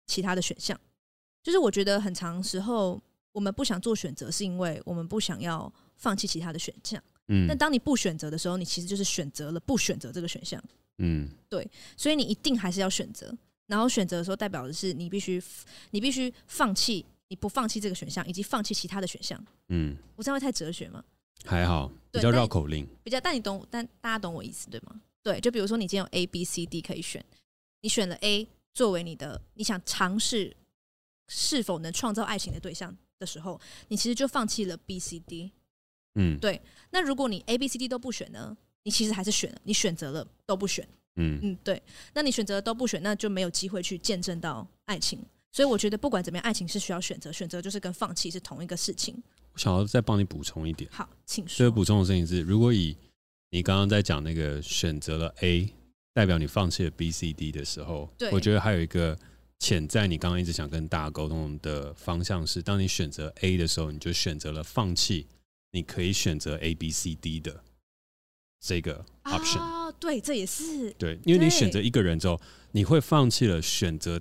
[0.06, 0.78] 其他的选项。
[1.42, 3.00] 就是我觉得很长时候
[3.32, 7.02] 我们不想做选择，是因为我们不想要放弃其他的选项。
[7.28, 10.62] 嗯，但当你不选择的时候，你其实就是选择了不选择这个选项。
[10.98, 13.34] 嗯，对，所以你一定还是要选择。
[13.68, 15.42] 然后选择的时候，代表的是你必须，
[15.92, 19.42] 你必须放弃，你不放弃这个选项，以及放弃其他的选项。
[19.68, 21.02] 嗯，我这样会太哲学吗？
[21.46, 22.86] 还好，比较绕口令。
[23.02, 25.00] 比较，但你懂，但大家懂我意思对吗？
[25.24, 27.24] 对，就比如说你今天有 A、B、C、D 可以选，
[27.80, 30.54] 你选了 A 作为你的，你想尝试
[31.28, 33.58] 是否能创造爱情的对象的时候，
[33.88, 35.50] 你其实就放弃了 B、C、D。
[36.16, 36.60] 嗯，对。
[36.90, 38.56] 那如果你 A、B、C、D 都不选呢？
[38.84, 40.86] 你其实还是选了，你选择了都不选。
[41.16, 41.82] 嗯嗯，对。
[42.12, 45.18] 那你选择了都不选，那就没有机会去见证到爱情。
[45.50, 49.16] 所以我觉得不管怎么样，爱情是需要选择，选择就是跟放弃是同一个事情。
[49.52, 50.90] 我想要再帮你补充一点。
[50.92, 51.56] 好，请说。
[51.56, 52.94] 所以补充的事情是，如果以
[53.54, 55.72] 你刚刚在讲那个选择了 A，
[56.12, 59.16] 代表你放弃了 B、C、D 的时候，对，我觉得还有一个
[59.60, 65.28] 潜在你刚刚一直想跟大家沟通的方向是，当你选择 A 的时候，你就选择了放弃。
[65.70, 67.62] 你可以选择 A、B、C、D 的
[68.60, 72.40] 这个 option 哦，对，这也是对，因为你选择一个人之后，
[72.72, 74.20] 你会放弃了选择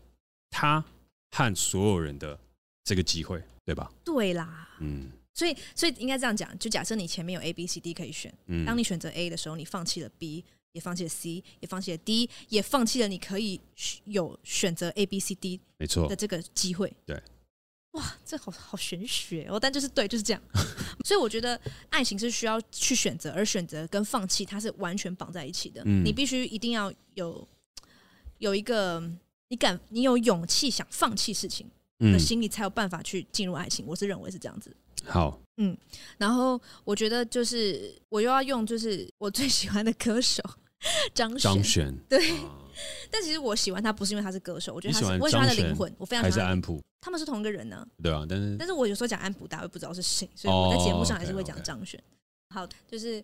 [0.51, 0.85] 他
[1.31, 2.39] 和所有人的
[2.83, 3.91] 这个机会，对吧？
[4.03, 10.43] 对啦，嗯，所以所以应该这样讲，就假设你前面有 A、B、C、D 可以选，嗯，当你选择 A 的时候，你放弃了 B，
[10.73, 13.59] 也放弃了 C，也放弃了 D，也放弃了你可以
[14.05, 17.21] 有选择 A、B、C、D 没错的这个机会，对。
[17.93, 19.59] 哇，这好好玄学哦！
[19.59, 20.41] 但就是对，就是这样。
[21.05, 21.59] 所以我觉得
[21.91, 25.83] 爱情是需要去选择，而选择跟放弃它是完全绑在一起的。
[25.85, 27.47] 嗯，你必须一定要有
[28.39, 28.99] 有一个
[29.49, 31.69] 你敢，你有勇气想放弃事情
[31.99, 33.85] 的心里，才有办法去进入爱情。
[33.85, 34.75] 我是认为是这样子。
[35.05, 35.77] 好，嗯，
[36.17, 40.43] 然后我觉得就是我又要用就是我最喜欢的歌手
[41.13, 42.31] 张张悬，对。
[42.31, 42.59] 啊
[43.11, 46.47] 但其实我喜欢他不是因为他是歌手，我觉得他是我喜欢他的灵魂，我非常喜欢。
[46.47, 47.87] 安普，他们是同一个人呢？
[48.01, 52.01] 对啊，但是但是我有时候讲安普，大家会不知道是谁，所以我在节目上还是会讲张悬。
[52.49, 53.23] 好，就是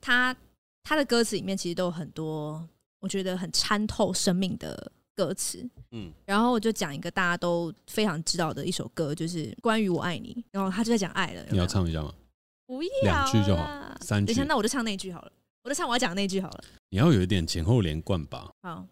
[0.00, 0.36] 他
[0.82, 5.68] 他的歌词里面其实都有很多我觉得很参透生命的歌词。
[5.90, 10.42] 嗯，然后我就讲一个大家都非常知道的一首歌，就是关于我爱你。
[10.50, 12.14] 然后他就在讲爱了，你要唱一下吗？
[12.66, 13.68] 不要，两句就好，
[14.00, 14.32] 三句。
[14.32, 15.32] 等一下，那我就唱那句好了。
[15.62, 16.64] 我就唱我要讲的那句好了。
[16.88, 18.50] 你要有一点前后连贯吧。
[18.62, 18.86] 好，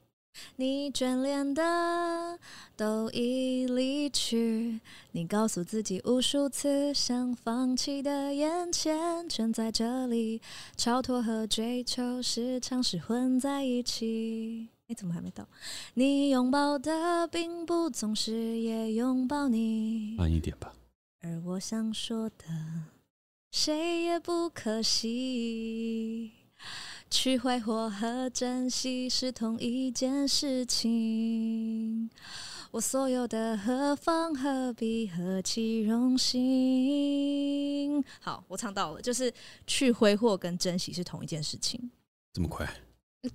[0.57, 2.39] 你眷恋的
[2.77, 4.81] 都已离去，
[5.13, 10.43] 你告诉自己无数次想放弃的眼前，全在这里。
[10.77, 14.69] 超脱和追求时常是混在一起。
[14.89, 15.47] 哎，怎么还没到？
[15.95, 20.15] 你拥抱的并不总是也拥抱你。
[20.17, 20.73] 慢一点吧。
[21.21, 22.47] 而我想说的，
[23.51, 26.33] 谁也不可惜。
[27.11, 32.11] 去挥霍和珍惜是同一件事情，
[32.71, 38.03] 我所有的何方何必何其荣幸。
[38.21, 39.33] 好，我唱到了，就是
[39.67, 41.91] 去挥霍跟珍惜是同一件事情。
[42.33, 42.67] 这么快？
[43.23, 43.31] 嗯，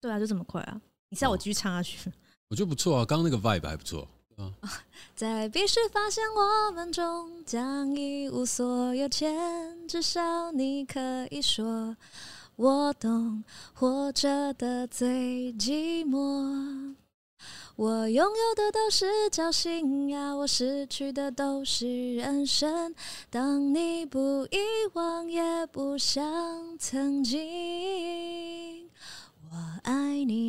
[0.00, 0.80] 对啊，就这么快啊！
[1.10, 2.08] 你知道我继续唱下去？
[2.08, 2.12] 哦，
[2.48, 4.52] 我觉得不错啊，刚刚那个 vibe 还不错啊。
[5.16, 11.96] 在必须发现我们终将一无所有前，至少你可以说。
[12.56, 16.96] 我懂活着的最寂寞，
[17.76, 22.92] 我拥有的都是侥幸呀，我失去的都是人生。
[23.30, 24.58] 当你不遗
[24.94, 28.90] 忘，也不想曾经，
[29.52, 30.47] 我爱你。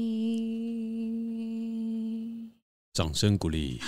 [3.00, 3.80] 掌声鼓励。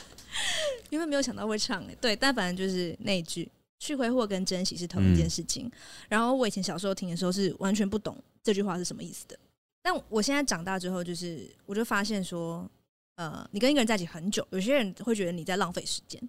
[0.90, 3.50] 因为没有想到会唱诶，对，但反正就是那一句。
[3.78, 5.66] 去挥霍跟珍惜是同一件事情。
[5.66, 5.72] 嗯、
[6.08, 9.38] 然后我以前小时候听的时候是完全不懂这句话是什么意思的，
[9.82, 12.68] 但我现在长大之后，就是我就发现说，
[13.16, 16.20] 呃，你跟一个人在一起很久，有些人会觉得你在浪费时间，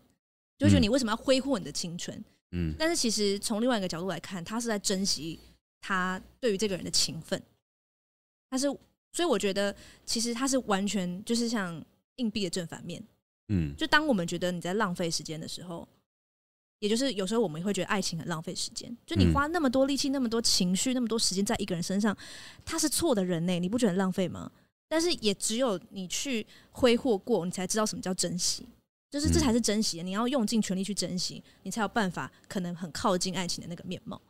[0.58, 2.22] 就觉得你为什么要挥霍你的青春？
[2.52, 5.40] 嗯，但是其实从另外一个角度来看，他是在珍惜
[5.80, 7.42] 他对于这个人的情分。
[8.50, 8.68] 他是，
[9.14, 9.74] 所以我觉得
[10.06, 11.82] 其实他是完全就是像
[12.18, 13.04] 硬币的正反面。
[13.48, 15.88] 嗯，就当我们觉得你在浪费时间的时候。
[16.80, 22.16] 也就是有时候我们会觉得爱情很浪费时间，就你花那么多力气、那么多情绪、那么多时间在一个人身上，
[22.64, 24.52] 他是错的人呢，你不觉得很浪费吗？
[24.88, 28.64] 但是也只有你去挥霍过，你才知道什么叫珍惜，
[29.10, 30.04] 就是这才是珍惜。
[30.04, 34.22] 你要用尽全力去珍惜，你才有办法可能很靠近爱情的那个面貌。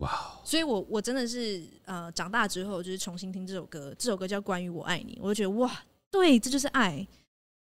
[0.00, 0.38] 哇！
[0.44, 7.06] 所以我我真的是呃，长大之后就是重新听这首歌，这首歌叫《关于我爱你》，我就觉得哇，对，这就是爱。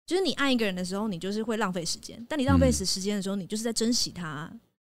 [0.05, 4.51] 就是你爱一个人的时候，你就是会浪费时间；但你浪费时时间的时候，你就是在珍惜他。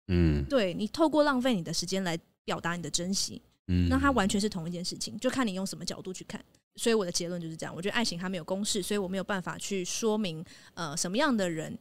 [0.08, 3.42] 嗯，对，你透过浪费你的时间来表达你的珍惜。
[3.68, 6.44] 嗯，那它完全是同一件事情，就看你用什么角度去看。
[6.76, 10.44] 所以我的结论就是这样：我觉得爱情它没有公式，所以我没有办法去说明
[10.76, 11.78] 呃什么样的人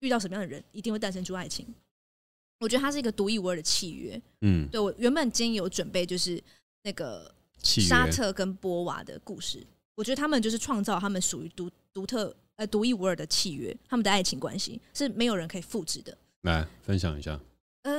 [0.00, 1.66] 遇到什么样的人一定会诞生出爱情。
[2.58, 4.20] 我觉得它是一个独一无二的契约。
[4.40, 6.42] 嗯，对，我原本今天有准备就是
[6.82, 7.32] 那个
[7.62, 12.32] 沙特跟波娃的故事，我觉得他们就是创造他们属于独独特。
[12.58, 16.16] 呃，独一无二的契约，他们的爱情关系是没有人可以复制的。
[16.40, 17.38] 来分享一下。
[17.82, 17.92] 呃，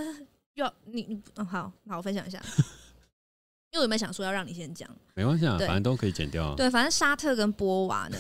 [0.56, 2.42] 要你你嗯，好好，我分享一下。
[3.70, 4.90] 因为我有没有想说要让你先讲？
[5.14, 6.56] 没关系啊，反正都可以剪掉啊。
[6.58, 8.18] 对，反正沙特跟波娃呢，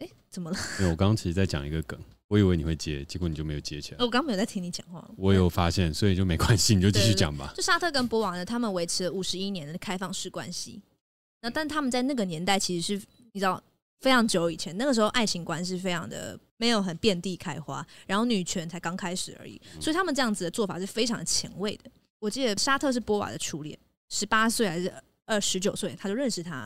[0.00, 0.58] 哎，怎么了？
[0.80, 3.96] 因为我刚刚其实在讲一个梗，我以为你会接，结果你就没有接起来。
[4.00, 5.02] 我刚刚没有在听你讲话。
[5.16, 7.54] 我有发现，所以就没关系，你就继续讲吧。
[7.56, 10.82] 就沙特跟波娃呢，他们维持了五十一年的开放式关系。
[11.42, 13.62] 那但他们在那个年代，其实是你知道。
[14.00, 21.88] 非常久以前，那个时候爱情观是非常的没有很遍地开花，然后女权才刚开始而已，所以他们这样子的做法是非常前卫的。
[22.18, 23.78] 我记得沙特是波娃的初恋，
[24.08, 24.92] 十八岁还是
[25.24, 26.62] 二十九岁，他就认识他，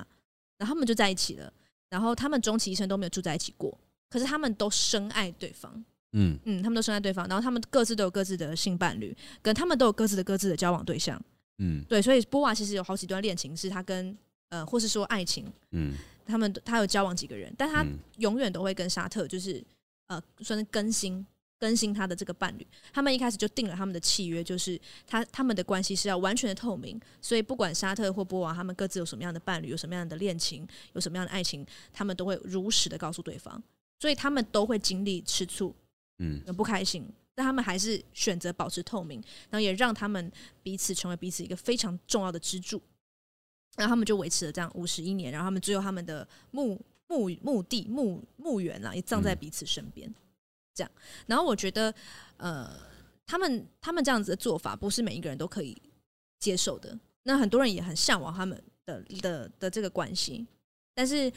[0.57, 1.53] 然后他们就在一起了。
[1.91, 5.85] 然后他们终其一生都没有住在一起过，可是他们都深爱对方。
[6.13, 11.23] 嗯嗯，他们都深爱对方，然后他们各自都有各自的性伴侣，跟他们都有各自的各自的交往对象。
[11.59, 14.17] 嗯，对，所以波娃其实有好几段恋情是他跟
[14.49, 15.95] 呃，或是说爱情，嗯。
[16.29, 19.63] 他们他有交往几个人，但他永远都会跟沙特就是
[20.09, 21.25] 呃，算是更新
[21.57, 22.67] 更新他的这个伴侣。
[22.93, 33.63] 他们一开始就定了他们的契约，就是他他们的关系是要完全的透明，所以不管沙特或波娃他们各自有什么样的伴侣，有什么样的恋情，有什么样的爱情，他们都会如实的告诉对方。
[34.01, 35.73] 所以他们都会经历吃醋，
[36.19, 42.83] 嗯，不开心，但他们还是选择保持透明，然后也让他们彼此成为彼此一个非常重要的支柱。
[43.77, 50.13] 然后他们就维持了这样五十一年，然后他们最后他们的墓墓墓地墓墓园啊，也葬在彼此身边，
[50.75, 50.91] 这样。
[51.27, 51.95] 然后我觉得，
[52.39, 52.75] 呃，
[53.27, 55.77] 他们他们这样子的做法，不是每一个人都可以
[56.39, 56.99] 接受的。
[57.25, 60.47] 那很多人也很向往他们的的的这个关系，
[60.95, 61.31] 但是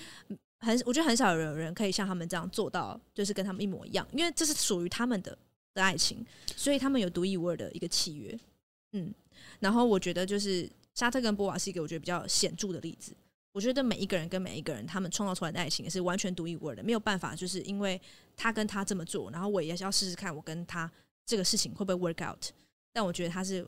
[0.59, 5.37] 很我觉得很少有人可以像他们这样做到，就是跟他们一模一样，因为这是属于他们的
[5.73, 6.25] 的爱情，
[6.55, 8.39] 所以他们有独一无二的一个契约。
[8.93, 9.13] 嗯，
[9.59, 10.69] 然后我觉得就是。
[10.99, 13.15] 沙特跟波瓦是一个我觉得比较显著的例子。
[13.53, 17.99] 我觉得每一个人跟每一个人，他们创造出来的爱情也是完全独一无二的，没有办法，就是因为
[18.35, 20.91] 他跟他这么做，然后我也是要试试看，我跟他
[21.25, 22.47] 这个事情会不会 work out。
[22.91, 23.65] 但我觉得他是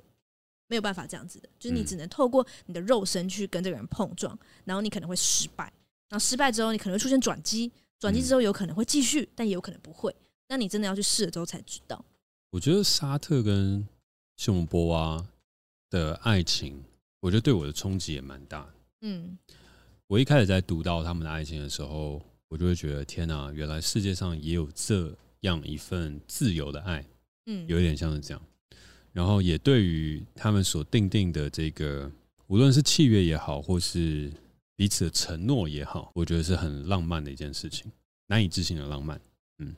[0.67, 5.63] 没有办法这样子的，就是你只能透过你的肉身去跟这个人碰撞，然后你可能会失败，
[6.09, 10.13] 然后失败之后你可能会出现转机，转机之后有可能会继续，但也有可能不会。
[10.49, 12.03] 那你真的要去试了之后才知道。
[12.49, 13.87] 我觉得沙特跟
[14.35, 15.25] 西蒙波娃
[15.89, 16.83] 的爱情。
[17.21, 18.73] 我觉得对我的冲击也蛮大的。
[19.01, 19.37] 嗯，
[20.07, 27.05] 我一开始在读到他们的爱情的时候，我就会觉得天哪，原来世界上也有这样一份自由的爱。
[27.45, 28.41] 嗯，有一点像是这样。
[29.13, 32.11] 然后也对于他们所定定的这个，
[32.47, 34.31] 无论是契约也好，或是
[34.75, 37.91] 彼此的承诺也好，我觉得是很浪漫的一件事情，
[38.27, 39.21] 难以置信的浪漫。
[39.59, 39.75] 嗯，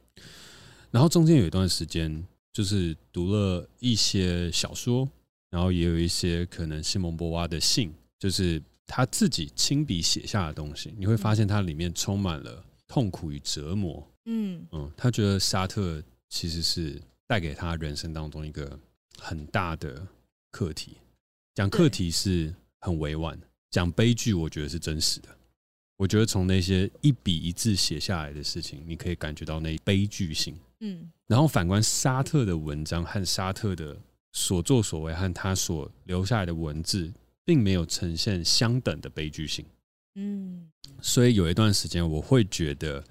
[0.91, 5.09] 然后中间有一段时间，就是读了一些小说。
[5.53, 14.03] 然后也有一些可能西蒙波娃的信，就是他自己亲笔写下的东西，你会发现它里面充满了痛苦与折磨。
[14.25, 18.79] 嗯嗯，他觉得沙特其实是带给他人生当中一个
[19.19, 20.07] 很大的
[20.49, 20.97] 课题。
[21.53, 23.39] 讲课题是很委婉，
[23.69, 25.29] 讲悲剧我觉得是真实的。
[25.97, 30.57] 我觉得从那些一笔一字写下来的事情，你可以感觉到那悲剧性。
[30.79, 33.95] 嗯，然后反观沙特的文章和沙特的。
[34.33, 37.13] 所作所为和他所留下来的文字，
[37.45, 39.65] 并没有呈现相等的悲剧性。
[40.15, 40.69] 嗯，
[41.01, 43.03] 所以有一段时间，我会觉得，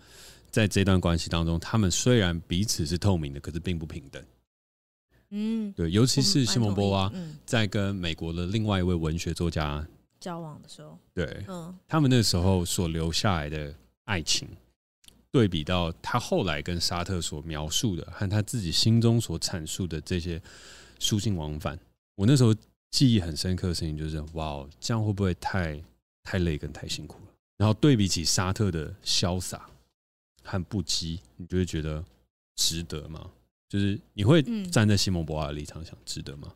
[0.50, 4.22] 在这段关系当中，他们虽然彼此是透明的，可是并不平等。
[5.30, 7.10] 嗯，对，尤其是西蒙波娃
[7.46, 9.86] 在跟美国的另外一位文学作家
[10.20, 14.46] 交往的时候，对，嗯，他们那时候所留下来的爱情，
[15.30, 20.40] 对比到他后来跟沙特所描述的和他自己心中所阐述的这些
[21.02, 21.76] 书信往返，
[22.14, 22.54] 我那时候
[22.92, 25.82] 记忆很深刻的事情就是，哇，这样会不会太
[26.22, 27.32] 太累跟太辛苦了？
[27.56, 29.68] 然后对比起沙特的潇洒
[30.44, 32.02] 和不羁，你就会觉得
[32.54, 33.28] 值得吗？
[33.68, 36.54] 就是你会站在西蒙博瓦的立场想值得吗？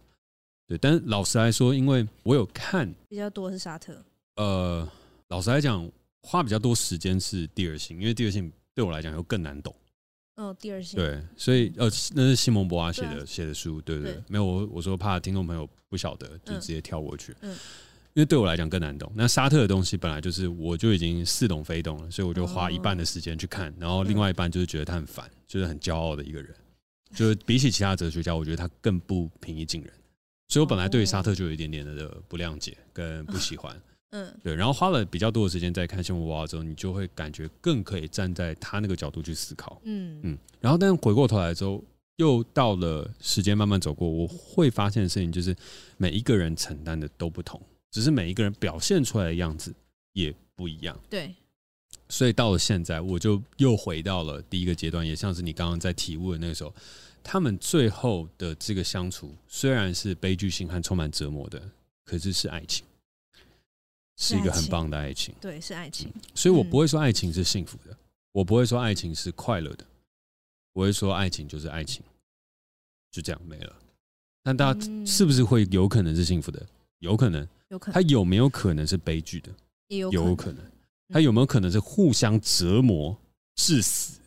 [0.68, 4.00] 对，但是老实来说，因为我有看比较多是沙特。
[4.36, 4.88] 呃，
[5.28, 5.90] 老实来讲，
[6.22, 9.74] 花比较多时间是第二性，因为第二性对我来讲又更难懂。
[10.36, 10.98] 哦，第二性。
[10.98, 14.22] 对，所以呃，那是西蒙博娃写的写的书，对对，对。
[14.28, 17.34] 没有我我说怕听众朋友不晓得，就直接跳过去。
[17.40, 17.56] 嗯。
[18.14, 26.54] 因为对我来讲更难懂，那沙特的东西本来就是我就已经似懂非懂了，所以我就花一半的时间去看，然后另外一半就是觉得他很烦，就是很骄傲的一个人，
[27.14, 29.92] 就是比起其他哲学家，我觉得他更不平易近人，
[30.48, 33.78] 所以我本来对于沙特就有一点点的不谅解跟不喜欢，
[34.16, 41.82] 嗯，对，然后花了比较多的时间在看新闻娃娃之后，你就会感觉更可以站在他那个角度去思考，嗯嗯，然后但是回过头来之后，
[42.16, 45.54] 又到了时间慢慢走过，我会发现的事情就是
[45.96, 47.60] 每一个人承担的都不同。
[47.92, 49.74] 只是每一个人表现出来的样子
[50.12, 51.34] 也不一样，对。
[52.08, 56.74] 所以到了现在，我就又回到了第一个阶段，也像是你刚刚在体悟的那个时候，
[57.22, 61.60] 他们最后的这个相处虽然是悲剧性和充满折磨的，
[62.04, 62.84] 可是是爱情，
[64.16, 66.12] 是一个很棒的爱情，对，是爱情。
[66.34, 67.96] 所以我不会说爱情是幸福的，
[68.32, 69.84] 我不会说爱情是快乐的，
[70.72, 72.02] 我会说爱情就是爱情，
[73.10, 73.76] 就这样没了。
[74.42, 76.66] 那大家是不是会有可能是幸福的？
[77.00, 77.46] 有可能。
[77.68, 79.52] 有可能，他有没有可能是悲剧的？
[79.88, 80.64] 也有有可能。
[81.08, 83.16] 他有没有可能是互相折磨
[83.56, 84.20] 致死？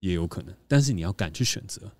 [0.00, 0.54] 也有可能。
[0.66, 1.90] 但是你要敢去选择。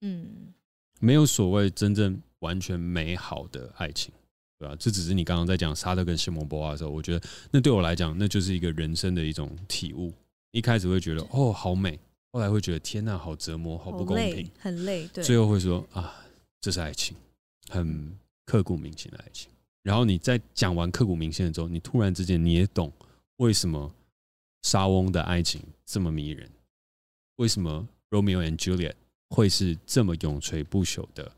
[0.00, 0.54] 嗯，
[1.00, 4.12] 没有所谓真正完全美好的爱情，
[4.58, 4.74] 对吧？
[4.78, 10.12] 这只是你刚刚在讲沙特跟西蒙波娃的时候，我觉得那对我来讲，那就是一个人生的一种体悟。
[10.50, 11.98] 一开始会觉得哦好美，
[12.32, 15.06] 后来会觉得天哪，好折磨，好不公平，很累。
[15.08, 16.12] 对，最后会说啊，
[16.60, 17.16] 这是爱情，
[17.68, 18.10] 很
[18.46, 19.50] 刻骨铭心的爱情。
[19.82, 22.92] 然后你在讲完刻骨铭心的时候，你突然之间你也懂
[23.36, 23.92] 为什么
[24.62, 26.50] 莎翁的爱情这么迷人，
[27.36, 28.94] 为什么 Romeo and Juliet
[29.28, 31.30] 会是这么永垂不朽的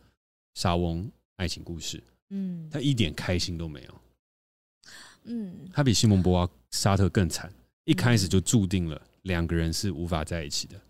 [0.55, 2.03] 莎翁爱情故事？
[2.31, 4.01] 嗯，他一点开心都没有。
[5.25, 7.53] 嗯，他比西蒙波娃、沙特更惨，
[7.85, 10.81] 一开始就注定了两个人是无法在一起的，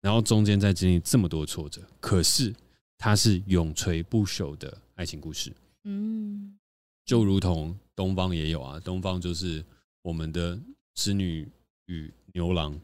[0.00, 2.54] 然后中间再经历这么多挫折，可是
[2.96, 5.52] 他是永垂不朽的爱情故事。
[5.84, 6.56] 嗯。
[7.04, 9.62] 就如同东方也有啊，东方就是
[10.02, 10.56] 我们的
[10.94, 11.50] 织女
[11.86, 12.80] 与牛郎，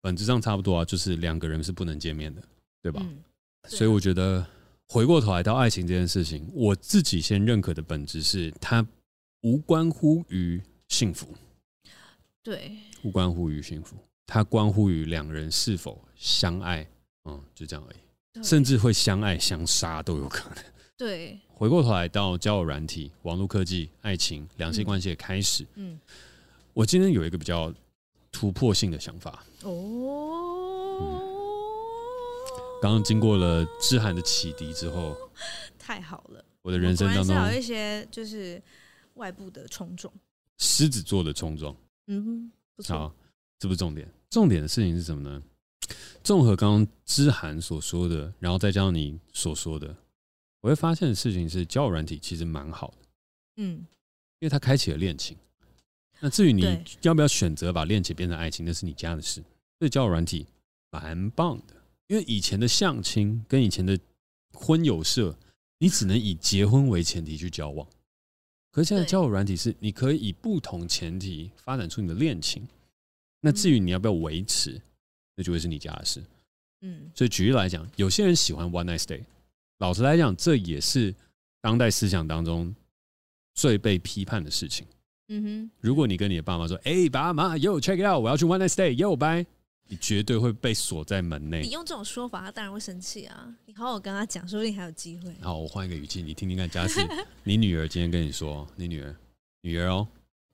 [0.00, 2.42] 本质上差不多啊，就是两个人是不能见面的，
[2.80, 3.02] 对吧？
[3.04, 3.22] 嗯，
[3.68, 4.44] 所以我觉得
[4.92, 8.84] 回过头来到爱情这件事情，我自己先认可的本质是它
[9.42, 11.32] 无关乎于幸福，
[12.42, 12.72] 对，
[13.04, 13.94] 无关乎于幸福，
[14.26, 16.84] 它关乎于两人是否相爱，
[17.24, 20.64] 嗯，就这样而已，甚至会相爱相杀都有可能。
[20.96, 25.64] 对，回过头来到交友软体、网络科技、爱情、两性关系的开始。
[25.76, 26.00] 嗯，
[26.74, 27.72] 我今天有一个比较
[28.32, 29.46] 突破性的想法。
[29.62, 31.22] 哦，
[32.80, 35.14] 刚刚经过了之涵的启迪之后，
[35.78, 36.44] 太好了！
[36.62, 38.60] 我的人生当中有一些就是
[39.14, 40.12] 外部的冲撞，
[40.58, 41.76] 狮子座的冲撞。
[42.06, 42.96] 嗯，不错。
[42.96, 43.14] 好，
[43.58, 45.42] 这不是重点，重点的事情是什么呢？
[46.22, 49.94] 综合刚刚知涵所说的，然后再加上你所说的。
[50.60, 53.08] 我会发现的事情是，交友软体其实蛮好的，
[53.56, 53.86] 嗯，
[54.38, 55.36] 因为它开启了恋情。
[56.20, 56.62] 那至于你
[57.00, 59.42] 要不要选择把恋情变成爱情，那是你家的事。
[59.78, 60.46] 所以交友软体
[60.90, 61.74] 蛮棒的，
[62.10, 63.96] 因为以前的相亲跟以前的
[64.52, 65.38] 婚友社，
[65.78, 67.86] 你只能以结婚为前提去交往。
[68.72, 72.66] 可是现在交友软体是，你可以以不同前提发展出你的恋情。
[73.40, 74.82] 那至于你要不要维持，
[75.36, 76.20] 那就会是你家的事。
[76.80, 79.22] 嗯，所以举例来讲，有些人喜欢 one night stay。
[79.78, 81.14] 老实来讲，这也是
[81.60, 82.74] 当代思想当中
[83.54, 84.84] 最被批判的事情。
[85.28, 89.46] 嗯哼，如果你跟你的爸妈说：“哎、欸，爸妈，Yo check it out，我要去 one night stay，Yo bye”，
[89.90, 91.62] 你绝对会被锁在门内。
[91.62, 93.52] 你用这种说法，他当然会生气啊！
[93.66, 95.34] 你好好跟他讲，说不定还有机会。
[95.42, 96.70] 好，我换一个语气，你听听看。
[96.70, 97.00] 假使
[97.42, 99.16] 你女儿今天跟你说：“你女儿，
[99.62, 100.06] 女儿哦，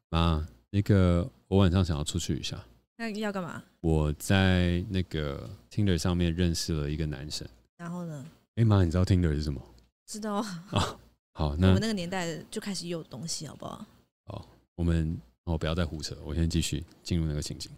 [0.08, 2.58] 妈，那个我晚上想要出去一下。”
[2.96, 3.62] 那要干嘛？
[3.82, 7.46] 我在那个 Tinder 上面认识了一个男生。
[7.76, 8.24] 然后呢？
[8.54, 9.60] 哎妈，你知道 Tinder 是什么？
[10.06, 10.64] 知道啊。
[10.70, 10.98] 哦，
[11.34, 13.84] 好，那我们那个年代就开始有东西，好不好？
[14.24, 17.70] 好，我们哦不要再胡扯，我先继续进入那个情景。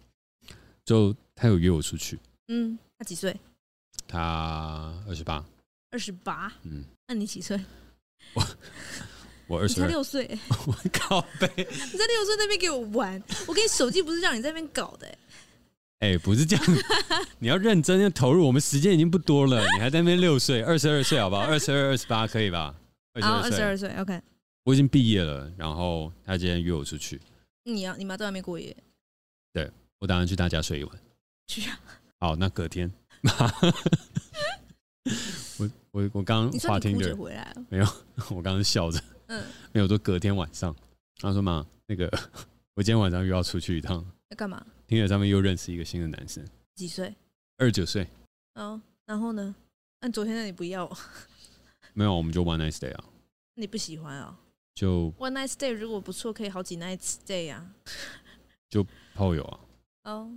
[0.89, 2.17] 就他有约我出去。
[2.47, 3.39] 嗯，他几岁？
[4.07, 5.45] 他二十八。
[5.91, 6.51] 二十八。
[6.63, 7.63] 嗯，那你几岁？
[8.33, 8.43] 我
[9.45, 10.27] 我二十二，六岁，
[10.65, 11.63] 我靠背，你
[11.95, 15.17] 在六岁那边给我玩，我给你手机不是让你在那边搞的、欸，
[15.99, 16.65] 哎、欸，不是这样，
[17.37, 21.43] 你要认真要投入，我们时间已经不多了，你还在那边六岁，二十二岁好不好？
[21.43, 22.73] 二十二、二十八可以吧？
[23.21, 24.19] 好，二十二岁，OK。
[24.63, 27.21] 我已经毕业了，然后他今天约我出去。
[27.65, 28.75] 你要、啊、你妈在外面过夜？
[29.53, 29.69] 对，
[29.99, 30.99] 我打算去他家睡一晚。
[31.47, 31.79] 去啊！
[32.19, 32.91] 好，那隔天。
[35.57, 37.85] 我我我刚话听着回来了，没有，
[38.29, 39.01] 我刚刚笑着。
[39.27, 39.43] 嗯，
[39.73, 40.75] 没有，说隔天晚上，
[41.17, 42.09] 他说妈，那个
[42.75, 44.05] 我今天晚上又要出去一趟。
[44.29, 44.65] 要干嘛？
[44.87, 46.45] 听着上面又认识一个新的男生。
[46.75, 47.13] 几岁？
[47.57, 48.07] 二十九岁。
[48.55, 49.53] 哦，然后呢？
[50.01, 50.89] 那昨天那你不要？
[51.93, 53.03] 没有，我们就 one night stay 啊。
[53.55, 54.39] 你不喜欢啊？
[54.75, 57.73] 就 one night stay 如果不错，可以好几 night stay 啊。
[58.69, 59.59] 就炮友啊。
[60.09, 60.29] 哦，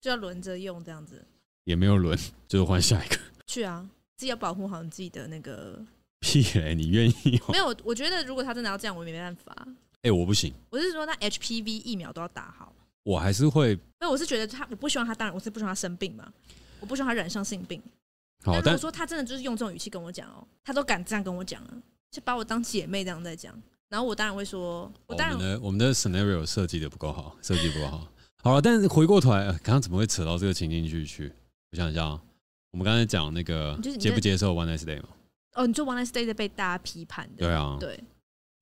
[0.00, 1.24] 就要轮着用这样子。
[1.64, 2.18] 也没有轮，
[2.48, 3.16] 就是换下一个。
[3.46, 5.80] 去啊，自己要保护好你自己的那个。
[6.20, 7.40] 屁嘞，你愿意？
[7.50, 9.56] 没有，我觉得如果他真的要这样，我也没办法。
[10.02, 10.52] 哎、欸，我不行。
[10.68, 12.74] 我是说，那 HPV 疫苗都要打好。
[13.02, 13.78] 我还是会。
[13.98, 16.30] 那我是觉得他，我不希望他，当然我是不希望他生病嘛，
[16.78, 17.80] 我不希望他染上性病。
[18.44, 23.54] 好，但如果说他真的就是用这种语气跟我讲哦，他都敢这样跟我讲了，就把我当姐妹这样在讲。
[23.88, 28.06] 然后我当然会说，我当然我们的我们的 scenario 设计的不够好，设计不够好。
[28.42, 31.32] 好了，但是回过头来，刚刚怎么会扯到这个情境去去？
[31.72, 32.20] 我想一下啊，
[32.70, 35.08] 我们刚才讲那个接不接受 one night stay 吗？
[35.54, 37.44] 哦，你做 one night stay 的被大家批判的。
[37.44, 37.98] 对啊，对。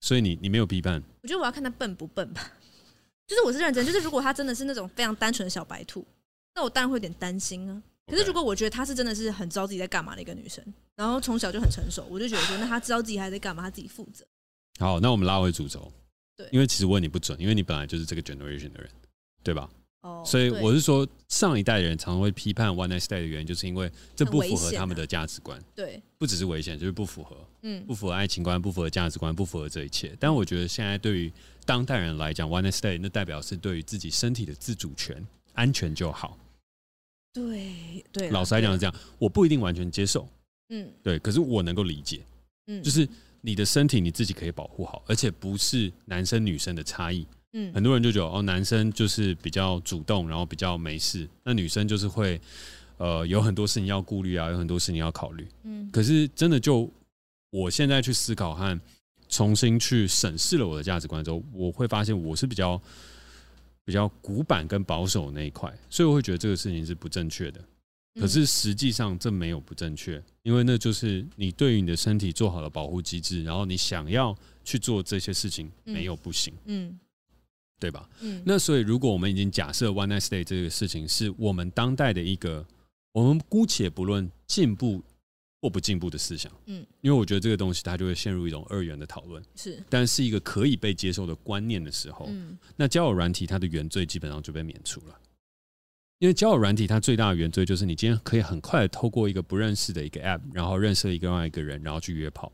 [0.01, 1.01] 所以你你没有批判？
[1.21, 2.41] 我觉得我要看他笨不笨吧。
[3.27, 6.05] 就是我是认真，就是如果他真的是那种非常单纯的小白兔，
[6.55, 7.81] 那我当然会有点担心啊。
[8.07, 10.63] 可是如果我觉得她是真的是很知道自己在干嘛的一个女生，
[10.95, 14.25] 然后从小就很成熟，我就觉得说， 那她知道自己还在干嘛，她自己负责。
[14.79, 15.91] 好，那我们拉回主轴。
[16.35, 18.89] 对，因为其实问你不准，因为你本来就是这个 generation 的人，
[19.43, 19.69] 对吧？
[20.01, 25.61] 哦，所以我是说，上一代人常常会批判 one night stay 的原因，就是因为这不符合他们的价值观。
[25.75, 27.35] 对，不只是危险，就是不符合。
[27.63, 30.15] 嗯，不符合爱情观，不符合价值观，不符合这一切。
[30.19, 31.31] 但我觉得现在对于
[31.65, 36.37] 当代人来讲，one night stay 那代表是对于自己身体的自主权、安全就好。
[37.33, 40.27] 对对，老实来讲是这样，我不一定完全接受。
[40.69, 42.21] 嗯，对，可是我能够理解。
[42.67, 43.07] 嗯，就是。
[43.41, 47.25] 你的身体你自己可以保护好，而且不是男生女生的差异。
[47.53, 52.39] 嗯，很多人就觉得哦，男生就是比较主动，然后比较没事，那女生就是会
[52.97, 55.47] 呃有很多事情要顾虑啊，有很多事情要考虑。
[55.63, 56.89] 嗯，可是真的就
[57.49, 58.79] 我现在去思考和
[59.27, 62.81] 重新去审视了我的价值观之后，我会发现我是比较
[63.85, 67.59] 比较古板跟保守那一块，所以我会觉得这个事情是不正确的。
[68.19, 76.99] 可是实际上这没有不正确，因为那就是你对于你的身体做好了保护机制，然后你想要去做这些事情没有不行，嗯，
[77.79, 78.09] 对吧？
[78.21, 82.65] 嗯，那所以如果我们已经假设 one night stay 这个事情是我们当代的一个，
[83.13, 85.01] 我们姑且不论进步
[85.61, 95.19] 或不进步的思想，嗯，因为我觉得这个东西它就会陷入一种二元的讨论，是，但是一个可以被接受的观念的时候，嗯，那交友软体它的原罪基本上就被免除了。
[96.19, 102.51] 因为交友软体，它最大的原罪就是你今天可以很快的透过一个不认识的一个 App，然后认识了一个另外一个人，然后去约炮，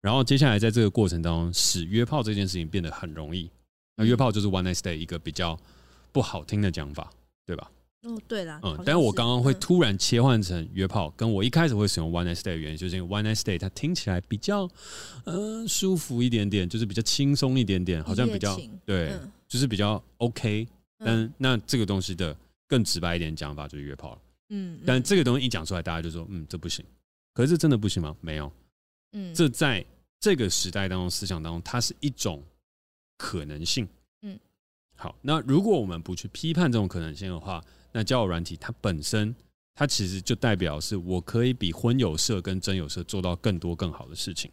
[0.00, 3.48] 然后接下来在这个过程当中，使约炮这件事情变得很容易。
[3.98, 5.58] 那约炮就是 One Night Stay 一个比较
[6.10, 7.10] 不好听的讲法，
[7.44, 7.70] 对吧？
[8.04, 14.66] 哦，对啦，嗯，但是我刚刚会突然切换成约炮，跟我一开始会使用 One Night Stay 的原因，就是因为 One Night Stay 它听起来比较
[15.24, 19.12] 嗯、呃、舒服一点点，就是比较轻松一点点，好像比较对，
[19.46, 20.66] 就是比较 OK。
[20.98, 22.34] 但那这个东西的。
[22.70, 24.18] 更直白一点讲法就是约炮了，
[24.50, 26.84] 嗯，但这个东西一讲出来，大家就说，嗯，这不行。
[27.32, 28.14] 可是这真的不行吗？
[28.20, 28.52] 没有，
[29.12, 29.82] 嗯，这在
[30.20, 32.42] 这个时代当中，思想当中，它是一种
[33.18, 33.86] 可能性，
[34.22, 34.40] 嗯。
[34.96, 37.62] 好，那如果我们不去批判这种可能性的话，
[37.92, 39.34] 那交友软体它本身，
[39.74, 44.50] 它其实就代表是我可以比婚友社跟真友社做到更多更好的事情，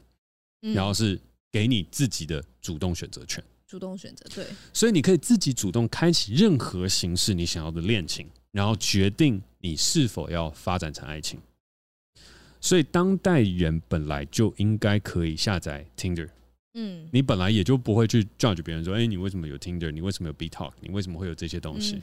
[0.74, 1.18] 然后是
[1.51, 3.41] 给你自己的主动选择权。
[3.68, 11.39] 主动选择对，所以你可以自己主动开启任何形式你想要的恋情，然后决定你是否要发展成爱情。
[12.61, 16.30] 所以当代人本来就应该可以下载 Tinder，
[16.76, 19.89] 嗯，你本来也就不会去 judge 别人说，哎，你为什么有 Tinder？
[19.89, 20.71] 你为什么有 BeeTalk？
[20.82, 22.01] 你为什么会有这些东西？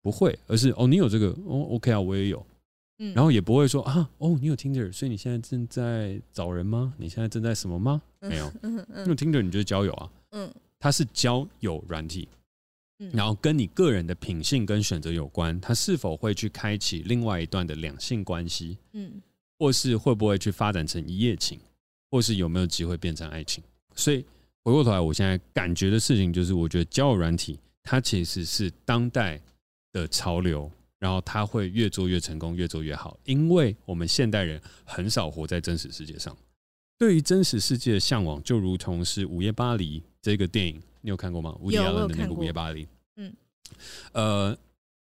[0.00, 2.46] 不会，而是哦，你有这个，哦，OK 啊，我也有，
[3.14, 6.94] 然后也不会说啊，哦，你有 Tinder，所以你现在正在找人吗？
[6.96, 8.00] 你现在正在什么吗？
[8.20, 10.50] 没有，因为 Tinder 你就是交友啊，嗯。
[10.82, 12.26] 它是交友软体，
[13.12, 15.60] 然后跟你个人的品性跟选择有关。
[15.60, 18.78] 它是否会去开启另外一段的两性关系？
[18.94, 19.20] 嗯，
[19.58, 21.60] 或是会不会去发展成一夜情，
[22.10, 23.62] 或是有没有机会变成爱情？
[24.00, 24.24] 所以
[24.64, 29.40] 回过头来，我现在感觉的事情就是，我觉得交友软体它其实是当代
[29.92, 36.36] 的潮流，然后它会越做越成功，越做越好，因为我们现代人很少活在真实世界上。
[36.98, 41.54] 对于真实世界的向往，就如同是《午夜巴黎》这个电影，你有看过吗？
[41.60, 42.84] 伍迪·艾伦的那个《午夜巴黎》。
[43.16, 43.32] 嗯，
[44.12, 44.58] 呃，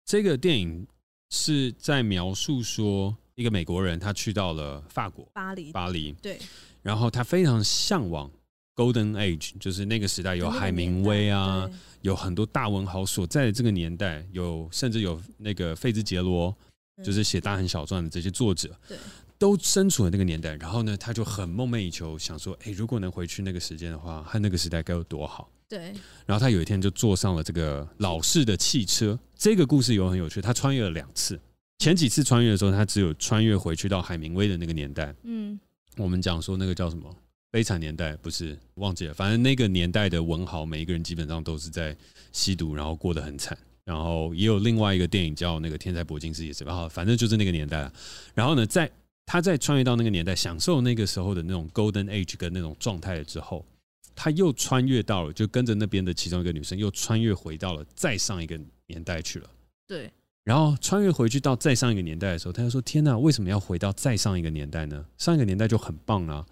[0.06, 0.86] 这个电影
[1.30, 6.38] 是在描述说，一个美国人他去到了法国巴黎，巴黎对，
[6.82, 8.30] 然后他非常向往
[8.76, 11.70] Golden Age，就是那个时代有海明威啊，
[12.02, 16.56] 有很多大文豪所在的这个年代，有甚至有那个费兹杰罗，
[17.04, 18.98] 就是写大亨小传的这些作者，对。
[19.38, 25.52] 都身处了那个年代，然后呢，他就很梦寐以求，想说：哎，如果能回去那个时间的话，和那个时代该有多好。
[25.68, 25.94] 对。
[26.26, 29.20] 然后他有一天就坐上了这个老式的汽车。
[29.36, 31.38] 这个故事有很有趣，他穿越了两次。
[31.80, 35.14] 前几次穿越的时候，他只有穿越回去到海明威的那个年代。
[35.24, 35.60] 嗯。
[35.98, 37.14] 我们讲说那个叫什么
[37.56, 41.96] 悲惨年代，不是忘记了，反正那个年代的文豪，每一个人基本上都是在
[42.34, 43.58] 吸毒，然后过得很惨。
[43.86, 47.94] 然后也有另外一个电影叫那个《天才铂金斯》也是吧，反正就是那个年代了。
[48.34, 48.92] 然后呢，在
[49.26, 53.66] 他在穿越到那个年代，享受那个时候的那种 golden age 跟那种状态了之后，
[54.14, 59.50] 他又穿越到了，就跟着那边的其中一个女生又穿越回到了再上一个年代去了。
[59.88, 60.12] 对。
[60.44, 65.06] 然后穿越回去到再上一个年代的时候，他就说：“天哪，为什么要回到再上一个年代呢？
[65.18, 66.46] 上一个年代就很棒啊。”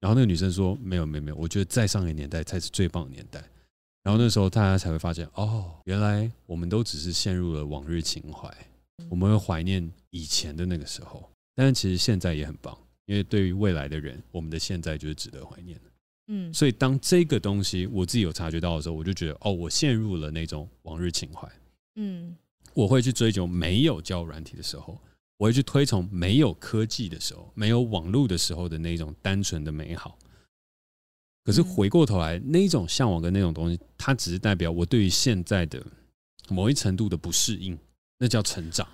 [0.00, 3.42] 然后那个女生说：“没有，没有，没有，我觉得再上一个年代才是最棒的年代。”
[4.04, 8.48] 然后那时候大家才会发现，哦，原来我们都只是陷入了往日情怀，
[9.08, 11.28] 我们会怀念以前的那个时候。
[11.56, 12.76] 但是其实现在也很棒，
[13.06, 15.90] 因为对于未来的人，我们的现在就是值得怀念的。
[16.28, 21.50] 嗯，所以当这个东西我自己有察觉到的时候，我就觉得哦，我陷入了那种往日情怀。
[21.96, 22.36] 嗯，
[22.74, 25.00] 我会去追求没有交友软体的时候，
[25.38, 30.18] 我会去推崇没有科技的时候，没有网络的时候的那种单纯的美好。
[31.44, 35.80] 可是回过头来，那种向往跟那种东西，它只是代表我对于现在的
[36.48, 37.78] 某一程度的不适应，
[38.18, 38.88] 那叫成长。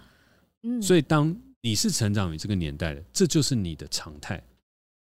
[0.62, 4.43] 嗯，所以当你是成长于这个年代的，这就是你的常态。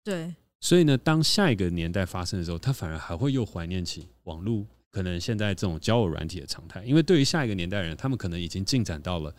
[0.03, 6.85] 对，所以呢，当下一个年代发生的时候，他反而还会又怀念起网络，可能现在这种交友软体的常态。
[6.85, 9.35] 因为对于下一个年代人，他们可能已经进展到了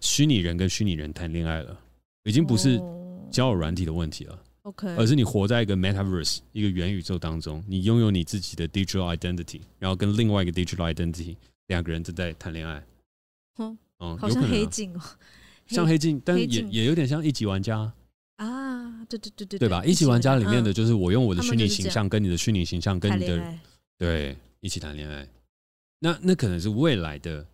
[0.00, 1.76] 虚拟人跟虚拟人谈恋爱了，
[2.22, 2.80] 已经不是
[3.30, 4.38] 交友软体的问题了。
[4.62, 11.34] OK，而是你活在一个 Metaverse 一个元宇宙当中，你拥有你自己的 digital identity，然后跟另外一个 digital identity
[11.66, 12.80] 两个人正在谈恋爱。
[13.58, 13.76] 嗯，
[14.16, 15.00] 好像黑镜哦。
[15.66, 17.92] 像黑镜，但也也有点像一级玩家
[18.36, 19.84] 啊，对对对对，对吧？
[19.84, 23.54] 一级玩家里面的就是我用我的虚拟形象跟你的虚拟形象跟你的
[23.96, 25.28] 对一起谈恋爱，
[25.98, 27.46] 那那可能是未来的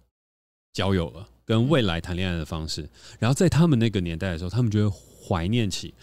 [0.72, 2.88] 交友了，跟未来谈恋爱的方式。
[3.18, 4.96] 然后在他们那个年代的时候，他们就会
[5.28, 5.94] 怀念起，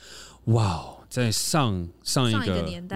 [0.46, 0.98] 哇。
[1.14, 2.88] 在上上一个年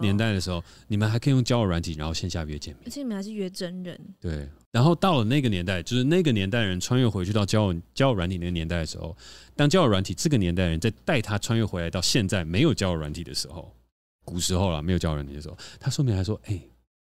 [0.00, 4.00] 年代的时候，你们还可以用交友软体，然后线下约见面，而且你们还是约真人。
[4.18, 9.14] 对，然后到了那个年代，就是那个年代人穿越回去到交友交友软体那个年代的时候，
[9.54, 13.70] 当交友软体这个年代人在带他穿越回来到现在没有交友软体的时候，
[14.24, 16.58] 古时候了没有交友软体的时候，他说明还说：“哎，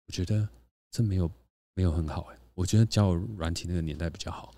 [0.07, 0.47] 我觉得
[0.91, 1.29] 这没有
[1.73, 4.53] 没有很好哎，我觉得交友软体那个年代比较好。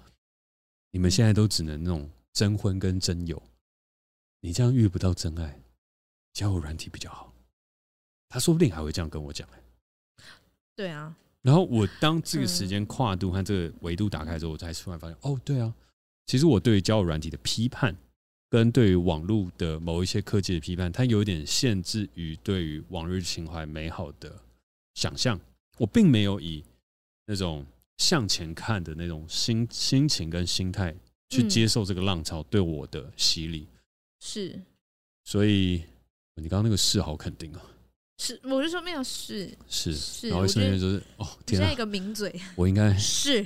[0.91, 3.41] 你们现在都只能那种征婚跟征友，
[4.41, 5.61] 你这样遇不到真爱。”
[6.33, 7.33] 交友软体比较好，
[8.29, 10.23] 他说不定还会这样跟我讲哎。
[10.75, 15.73] 对啊，然后我当 这个时间跨度和这个维度打开之后，我才突然发现，哦，对啊，
[16.27, 17.95] 其实我对于交友软体的批判，
[18.51, 24.39] 跟对于网络的某一些科技的批判，它有点限制于对于往日情怀美好的
[24.97, 25.39] 想象。
[25.77, 26.63] 我并没有以
[27.27, 27.63] 那种
[27.97, 30.95] 向前看的那种心心情跟心态
[31.29, 33.67] 去接受这个浪潮对我的洗礼。
[34.19, 34.59] 是，
[35.23, 35.83] 所以。
[36.39, 37.61] 你刚刚那个是好肯定啊！
[38.19, 43.43] 是，我就说没有是是是，然后瞬间就是哦，天啊，一个名嘴，我应该是，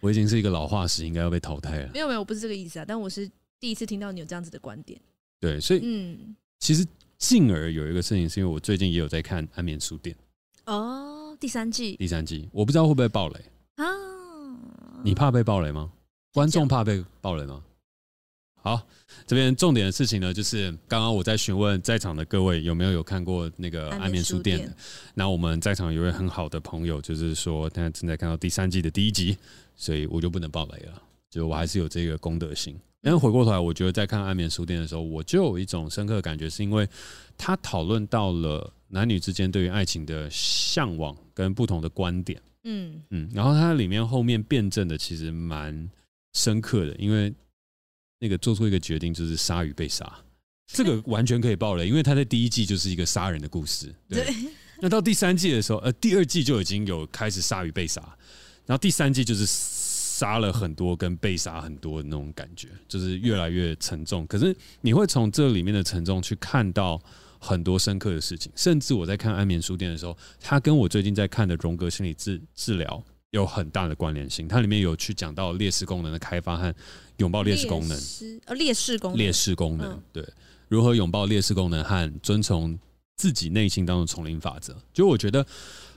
[0.00, 1.90] 我已经是一个老化石，应该要被淘汰了。
[1.94, 3.26] 没有没有，我不是这个意思啊，但我是
[3.58, 5.00] 第一次听到你有这样子的观点。
[5.40, 10.14] 对，所以嗯，其实进而有一个事情，是因为我最近也有在看《安眠书店》
[10.70, 13.40] 哦，第三季，第三季，我不知道会不会爆雷
[13.74, 13.84] 啊？
[15.02, 15.90] 你怕被爆雷吗？
[16.32, 17.60] 观众怕被爆雷吗？
[18.62, 18.80] 好，
[19.26, 24.72] 这边重点的事情呢，就是刚刚我在询问在场的各位有没有有看过那个安眠书店的。
[25.12, 29.36] 那我们在场有一位很好的朋友，就是说他正在看到第三季的第一集，
[29.74, 32.78] 所以我就不能爆雷了，就我还是有这个公德心。
[33.02, 36.88] 但是回过头来，我觉得在看安眠书店的时候，我就有一种深刻的感觉，是因为
[37.36, 42.40] 他讨论到了男女之间对于爱情的向往跟不同的观点。
[42.64, 45.90] 嗯嗯，然后它里面后面辩证的其实蛮
[46.34, 47.32] 深刻的，因为。
[48.22, 50.06] 那个做出一个决定，就是杀与被杀，
[50.68, 53.90] 这个完全可以爆雷，因为他在第一季就是一个杀人的故事。
[54.10, 54.30] 对，
[54.78, 58.02] 那到第三季的时候，呃，第二季就已经有开始杀与被杀，
[58.66, 64.26] 然后第三季就是杀了很多跟被杀很多的那种感觉，就是越来越沉重。
[64.26, 67.02] 可是你会从这里面的沉重去看到
[67.40, 68.52] 很多深刻的事情。
[68.54, 74.46] 甚至我在看安眠书店的时候，它跟我最近在看的荣格心理治治疗有很大的关联性。
[74.46, 76.72] 它里面有去讲到劣势功能的开发和
[77.16, 77.98] 拥抱劣势功能，
[78.44, 80.24] 呃，劣势功能，劣势功能，对，
[80.68, 82.78] 如何拥抱劣势功能和遵从
[83.16, 84.76] 自己内心当中丛林法则。
[84.92, 85.42] 就我觉得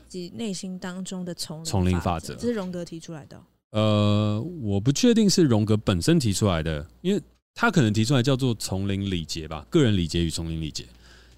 [0.08, 3.42] 自己内心当中的丛丛林法则，这是荣格提出来的。
[3.72, 7.22] 呃，我不确定是荣格本身提出来的，因为
[7.56, 10.86] 他可能提出来叫做丛林礼节吧，个人礼节与丛林礼节。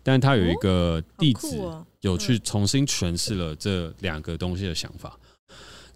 [0.05, 1.59] 但他有一个弟子
[2.01, 5.19] 有去重新诠释了这两个东西的想法。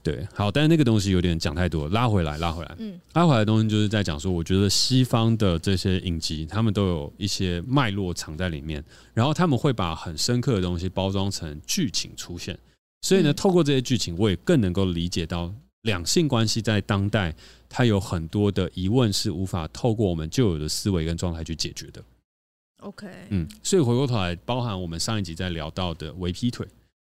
[0.01, 8.83] 对，好，但是那个东西有点讲太多，拉回来，拉回来，嗯，拉回来的东西就是在讲说，我觉得西方的这些影集，他们都有一些脉络藏在里面，
[9.13, 12.57] 然后他们会把很深刻的东西包装成剧情出现，
[13.03, 15.53] 所以呢，透过这些剧情，我也更能够理解到。
[15.83, 17.33] 两性关系在当代，
[17.69, 22.03] 它有很多的疑问是无法透过我们旧有的思维跟状态去解决的。
[22.79, 26.67] OK，嗯，所以回过头来，包含我们上一集在聊到的微劈腿，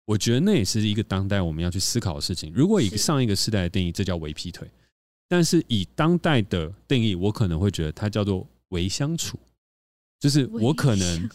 [0.05, 2.51] 我觉得那也是一个当代我们要去思考的事情。
[2.55, 4.70] 如果以上一个时代的定义，这叫微劈腿，
[5.28, 9.38] 但是以当代的定义，我可能会觉得它叫做微相处，
[10.20, 11.30] 就是我可能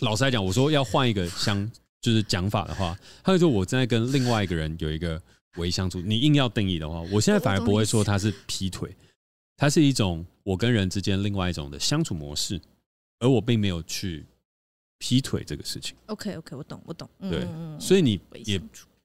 [0.00, 1.70] 老实来讲，我说要换一个相，
[2.00, 5.20] 就是讲法的话，他会说我正在跟另外一个人有一个。
[5.56, 8.88] 微相处，你硬要定义的话，我现在反而不会说它是劈腿，
[9.56, 12.58] 它是一种我跟人之间另外一种的相处模式，
[13.20, 14.26] 而我并没有去
[14.98, 15.96] 劈腿这个事情。
[16.06, 17.08] OK OK，我懂我懂。
[17.20, 17.46] 对，
[17.78, 18.60] 所以你也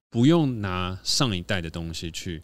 [0.09, 2.41] 不用拿上一代的东西去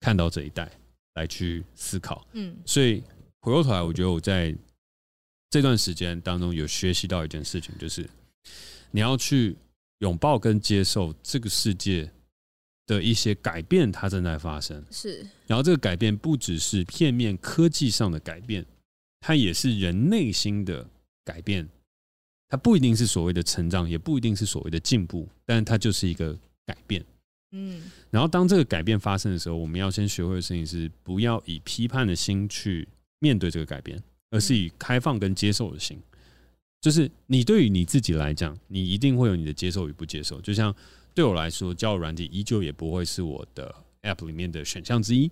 [0.00, 0.68] 看到这一代
[1.14, 2.26] 来去思考。
[2.32, 3.00] 嗯，所以
[3.40, 4.52] 回过头来，我觉得我在
[5.50, 8.10] 这段时间当中有学习到一件事情，就是
[8.90, 9.56] 你要去
[10.00, 12.10] 拥抱跟接受这个世界。
[12.86, 14.84] 的一些改变，它正在发生。
[14.90, 18.66] 是，然后这个改变不只是片面科技上的改变，
[19.20, 20.84] 它也是人内心的
[21.30, 21.68] 改变。
[22.48, 27.04] 它不一定是所谓的成长，也不一定是所谓的进步，但它就是一个改变。
[27.52, 32.88] 嗯，然后当这个改变发生的时候，我们要先学会的事情是，不要以批判的心去
[33.20, 35.96] 面对这个改变，而是以开放跟接受的心。
[36.80, 40.74] 就是你对于你自己来讲，你一定会有你的接受与不接受，就像。
[41.12, 45.28] 对我来说，交友软体依旧也不会是我的 App 里面的选项之一。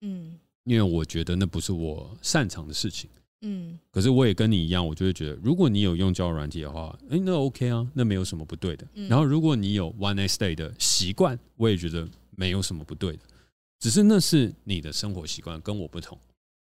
[0.00, 3.08] 嗯，因为我觉得那不是我擅长的事情。
[3.42, 8.86] 嗯，可是我也跟你一样，我就会觉得，如果你有用交友软体的话，哎，那 OK 啊，那没有什么不对的。
[9.08, 13.22] 然后，如果你有 One Night Stay 的习惯，我也觉得没有什么不对的，
[13.80, 16.16] 只是那是你的生活习惯，跟我不同。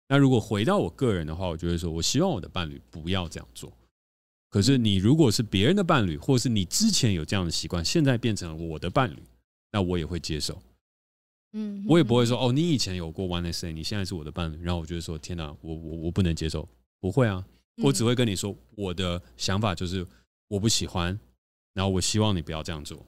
[0.10, 3.72] 那如果回到我个人的话，我就会说，我希望我的伴侣不要这样做。
[4.50, 9.22] 可是你如果是别人的伴侣，或是你之前有这样的习惯，现在变成了我的伴侣，
[9.72, 10.62] 那我也会接受。
[11.60, 16.68] 嗯，我也不会说哦，你以前有过 one night stand，你现在是我的伴侣，然后我就说天哪，我我我不能接受，
[17.00, 17.44] 不会啊，
[17.82, 20.06] 我只会跟你说我的想法就是
[20.48, 21.20] 我不喜欢，
[21.74, 23.04] 然后我希望你不要这样做。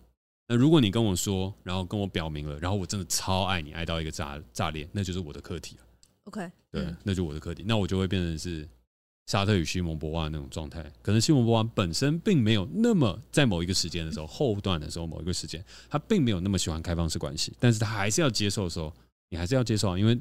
[0.47, 5.83] 那如果你跟我说，然后跟我表明了，然后我真的超爱你，爱到一个炸炸裂，那就是我的课题了。
[6.23, 8.67] OK，对，那就我的课题，那我就会变成是。
[9.29, 18.91] 沙特与西蒙博娃那种状态，可能西蒙博娃本身并没有那么在某一个时间的时候，后段的时候，某一个时间，他并没有那么喜欢开放式关系，但是他还是要接受的时候，
[19.29, 20.19] 你还是要接受啊，因为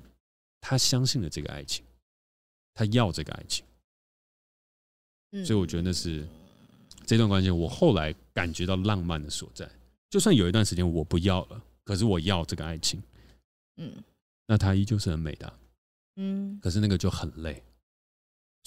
[0.61, 1.83] 他相信了这个爱情，
[2.75, 3.65] 他要这个爱情，
[5.43, 6.29] 所以我觉得那是
[7.07, 9.67] 这段关系，我后来感觉到浪漫的所在。
[10.11, 13.03] 就算有一段时间我不要了，可是我要这个爱情，
[13.79, 13.91] 嗯，
[14.47, 15.51] 那他依旧是很美的，
[16.17, 17.63] 嗯，可是那个就很累。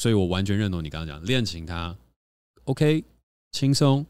[0.01, 1.95] 所以我完全认同你刚刚讲恋情，它
[2.63, 3.03] OK，
[3.51, 4.03] 轻松、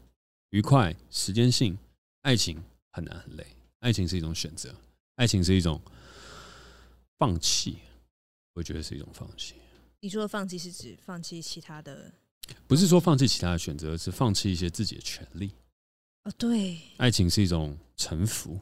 [0.48, 1.76] 愉快、时间性，
[2.22, 2.58] 爱情
[2.92, 3.46] 很难很累。
[3.80, 4.74] 爱情是一种选择，
[5.16, 5.78] 爱情是一种
[7.18, 7.76] 放弃，
[8.54, 9.54] 我觉得是一种放弃。
[10.00, 12.10] 你说的放弃是指放弃其他的？
[12.66, 15.50] 不是说放弃其他的选择，而是放弃一些自己的权利。
[16.24, 18.58] 哦，对，爱情是一种臣服，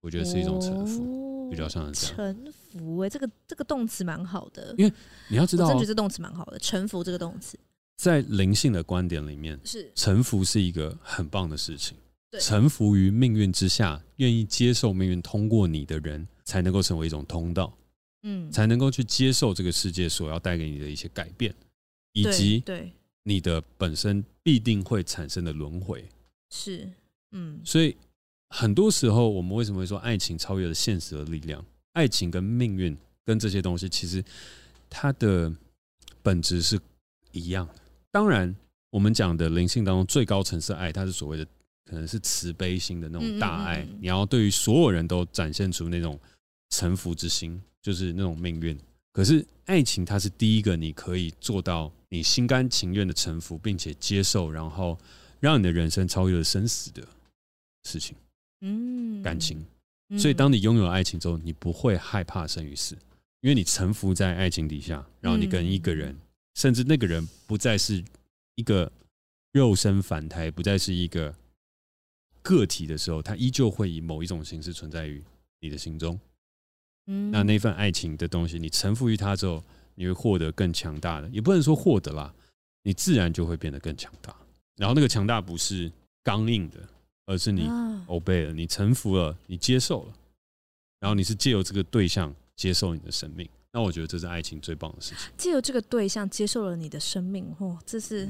[0.00, 1.50] 我觉得是一种臣服。
[1.50, 2.61] 比较像是臣服
[3.04, 4.92] 哎，这个这个动词蛮好的，因为
[5.28, 6.58] 你要知道，我真觉得这动词蛮好的。
[6.58, 7.58] 臣服这个动词，
[7.96, 11.96] 在灵性的观点里面，是臣服是一个很棒的事情。
[12.40, 17.76] 臣服于命运之下，愿意接受命运通过你的人，才能够成为一种通道，
[18.22, 21.54] 嗯，才能够去接受这个世界所要带给你的一些改变，
[22.12, 22.92] 以及对
[23.22, 26.04] 你的本身必定会产生的轮回。
[26.50, 26.88] 是，
[27.32, 27.96] 嗯，所以。
[28.54, 31.64] 很多时候，我们为什么会说爱情超越了现实的力量？
[31.92, 34.24] 爱情跟命运跟这些东西，其实
[34.90, 35.52] 它的
[36.22, 36.80] 本质是
[37.32, 37.74] 一样的。
[38.10, 38.54] 当然，
[38.90, 41.46] 我们讲的灵性当中最高层次的爱，它是所谓的
[41.84, 43.86] 可能是慈悲心的那种大爱。
[44.00, 46.18] 你要对于所有人都展现出那种
[46.70, 48.78] 臣服之心，就是那种命运。
[49.12, 54.98] 可是爱情，它是第一个你可以做到你心甘情愿的臣服，并且接受，然后
[55.40, 57.06] 让你的人生超越了生死的
[57.84, 58.16] 事情。
[58.62, 59.62] 嗯，感情。
[60.18, 62.96] 所以，当你拥有爱情之后，你不会害怕生与死，
[63.40, 66.16] 因为你臣服在爱情底下，然后你跟一个人，
[66.54, 68.04] 甚至那个人不再是
[68.56, 68.90] 一个
[69.52, 71.34] 肉身凡胎，不再是一个
[72.42, 75.22] 个体的时候，他依旧会以某一种形式存在于
[75.60, 76.18] 你的心中。
[77.06, 82.34] 嗯，那那份爱情的东西，你臣服于他之后，你会获得更强大的，也不能说获得啦，
[82.82, 84.36] 你自然就会变得更强大。
[84.76, 85.90] 然后那个强大不是
[86.22, 86.80] 刚硬的，
[87.26, 87.66] 而是你
[88.06, 90.12] obey 了，你臣服了，你接受了，
[91.00, 93.48] 然后你是借由这个对象接受你的生命。
[93.72, 95.32] 那我觉得这是爱情最棒的事情。
[95.36, 98.28] 借由这个对象接受了你的生命，嚯，这是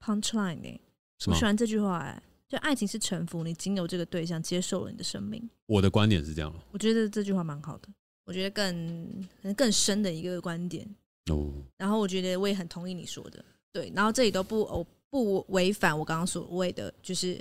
[0.00, 0.80] punchline 哎，
[1.26, 2.22] 我喜欢这句话哎。
[2.46, 5.48] 就爱情是臣服，你经由这个对象接受了你的生命。
[5.66, 6.54] 我的观点是这样。
[6.70, 7.88] 我觉得这句话蛮好的，
[8.26, 8.66] 我觉得更
[9.40, 10.86] 可能更深的一个观点。
[11.32, 11.50] 哦。
[11.78, 13.90] 然后我觉得我也很同意你说的，对。
[13.96, 17.40] 然后这里都不哦不违反我刚刚所谓的，就是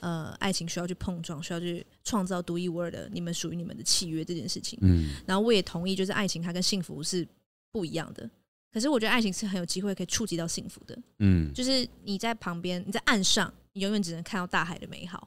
[0.00, 4.78] 呃，爱情需要去碰撞，需要去创造独一无二的你们属于你们的契约这件事情。
[4.82, 5.14] 嗯。
[5.26, 7.26] 然后我也同意，就是爱情它跟幸福是
[7.72, 8.28] 不一样的。
[8.70, 10.98] 可是我觉得爱情是很有机会可以触及到幸福的。
[11.20, 11.50] 嗯。
[11.54, 13.50] 就是你在旁边，你在岸上。
[13.76, 15.26] 你永远只能看到大海的美好，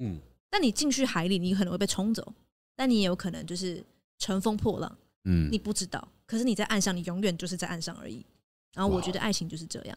[0.00, 0.18] 嗯，
[0.50, 2.34] 但你进去海里，你可能会被冲走，
[2.74, 3.80] 但你也有可能就是
[4.18, 6.08] 乘风破浪，嗯，你不知道。
[6.26, 8.26] 可是你在岸上，你永远就是在岸上而已。
[8.74, 9.96] 然后我觉得爱情就是这样。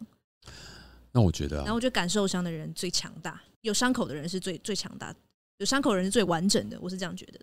[1.17, 5.11] 那我觉得、啊，然后我觉得感受伤的人最强大，有伤口的人是最最强大，
[5.57, 6.77] 有伤口的人是最完整的。
[6.79, 7.39] 我是这样觉得。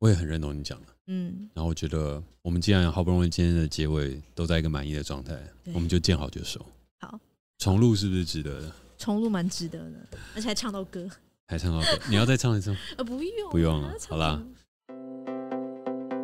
[0.00, 1.48] 我也很认同你讲的，嗯。
[1.54, 5.40] 然后我觉得，我们既然好不容易今天的结尾都在一个满意的状态，
[5.72, 6.60] 我们就见好就收。
[6.98, 7.20] 好，
[7.58, 8.72] 重录是不是值得的？
[8.98, 11.08] 重录蛮值得的，而且还唱到歌，
[11.46, 12.76] 还唱到歌，你要再唱一次吗？
[12.98, 14.42] 呃，不用，不用了，好啦。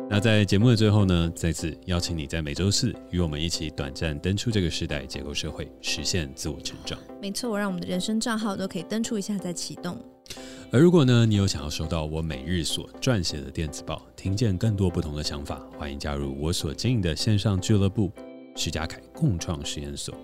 [0.07, 6.97] 那在节目的最后呢，再次邀请你在每周四与我们一起短暂登出这个时代，结构社会，实现自我成长。
[7.21, 9.97] 没错，让我们的人生账号都可以登出一下再启动。
[10.71, 18.11] 而如果呢，你有想要收到我每日所撰写的电子报，听见更多不同的想法，欢迎加入我所经营的线上俱乐部——
[18.55, 20.15] 徐家凯共创实验所。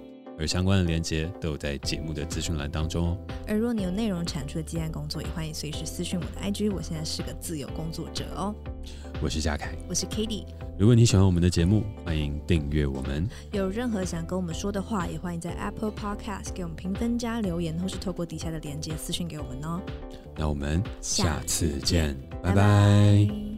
[0.42, 3.18] 而相关的连接都有在节目的资讯栏当中哦。
[3.48, 6.74] 而若你有内容产出的接案工作，也欢迎随时私讯我的 IG。
[6.74, 8.56] 我现在是个自由工作者哦。
[9.22, 10.46] 我是嘉凯，我是 katy。
[10.80, 13.30] 如果你喜欢我们的节目，欢迎订阅我们。
[13.52, 19.80] 有任何想跟我们说的话，也欢迎在 Apple Podcast 给我们评分加留言，或是透过底下的连接私讯给我们哦。
[20.36, 22.56] 那我们下次见，拜拜。
[22.56, 23.51] 拜拜。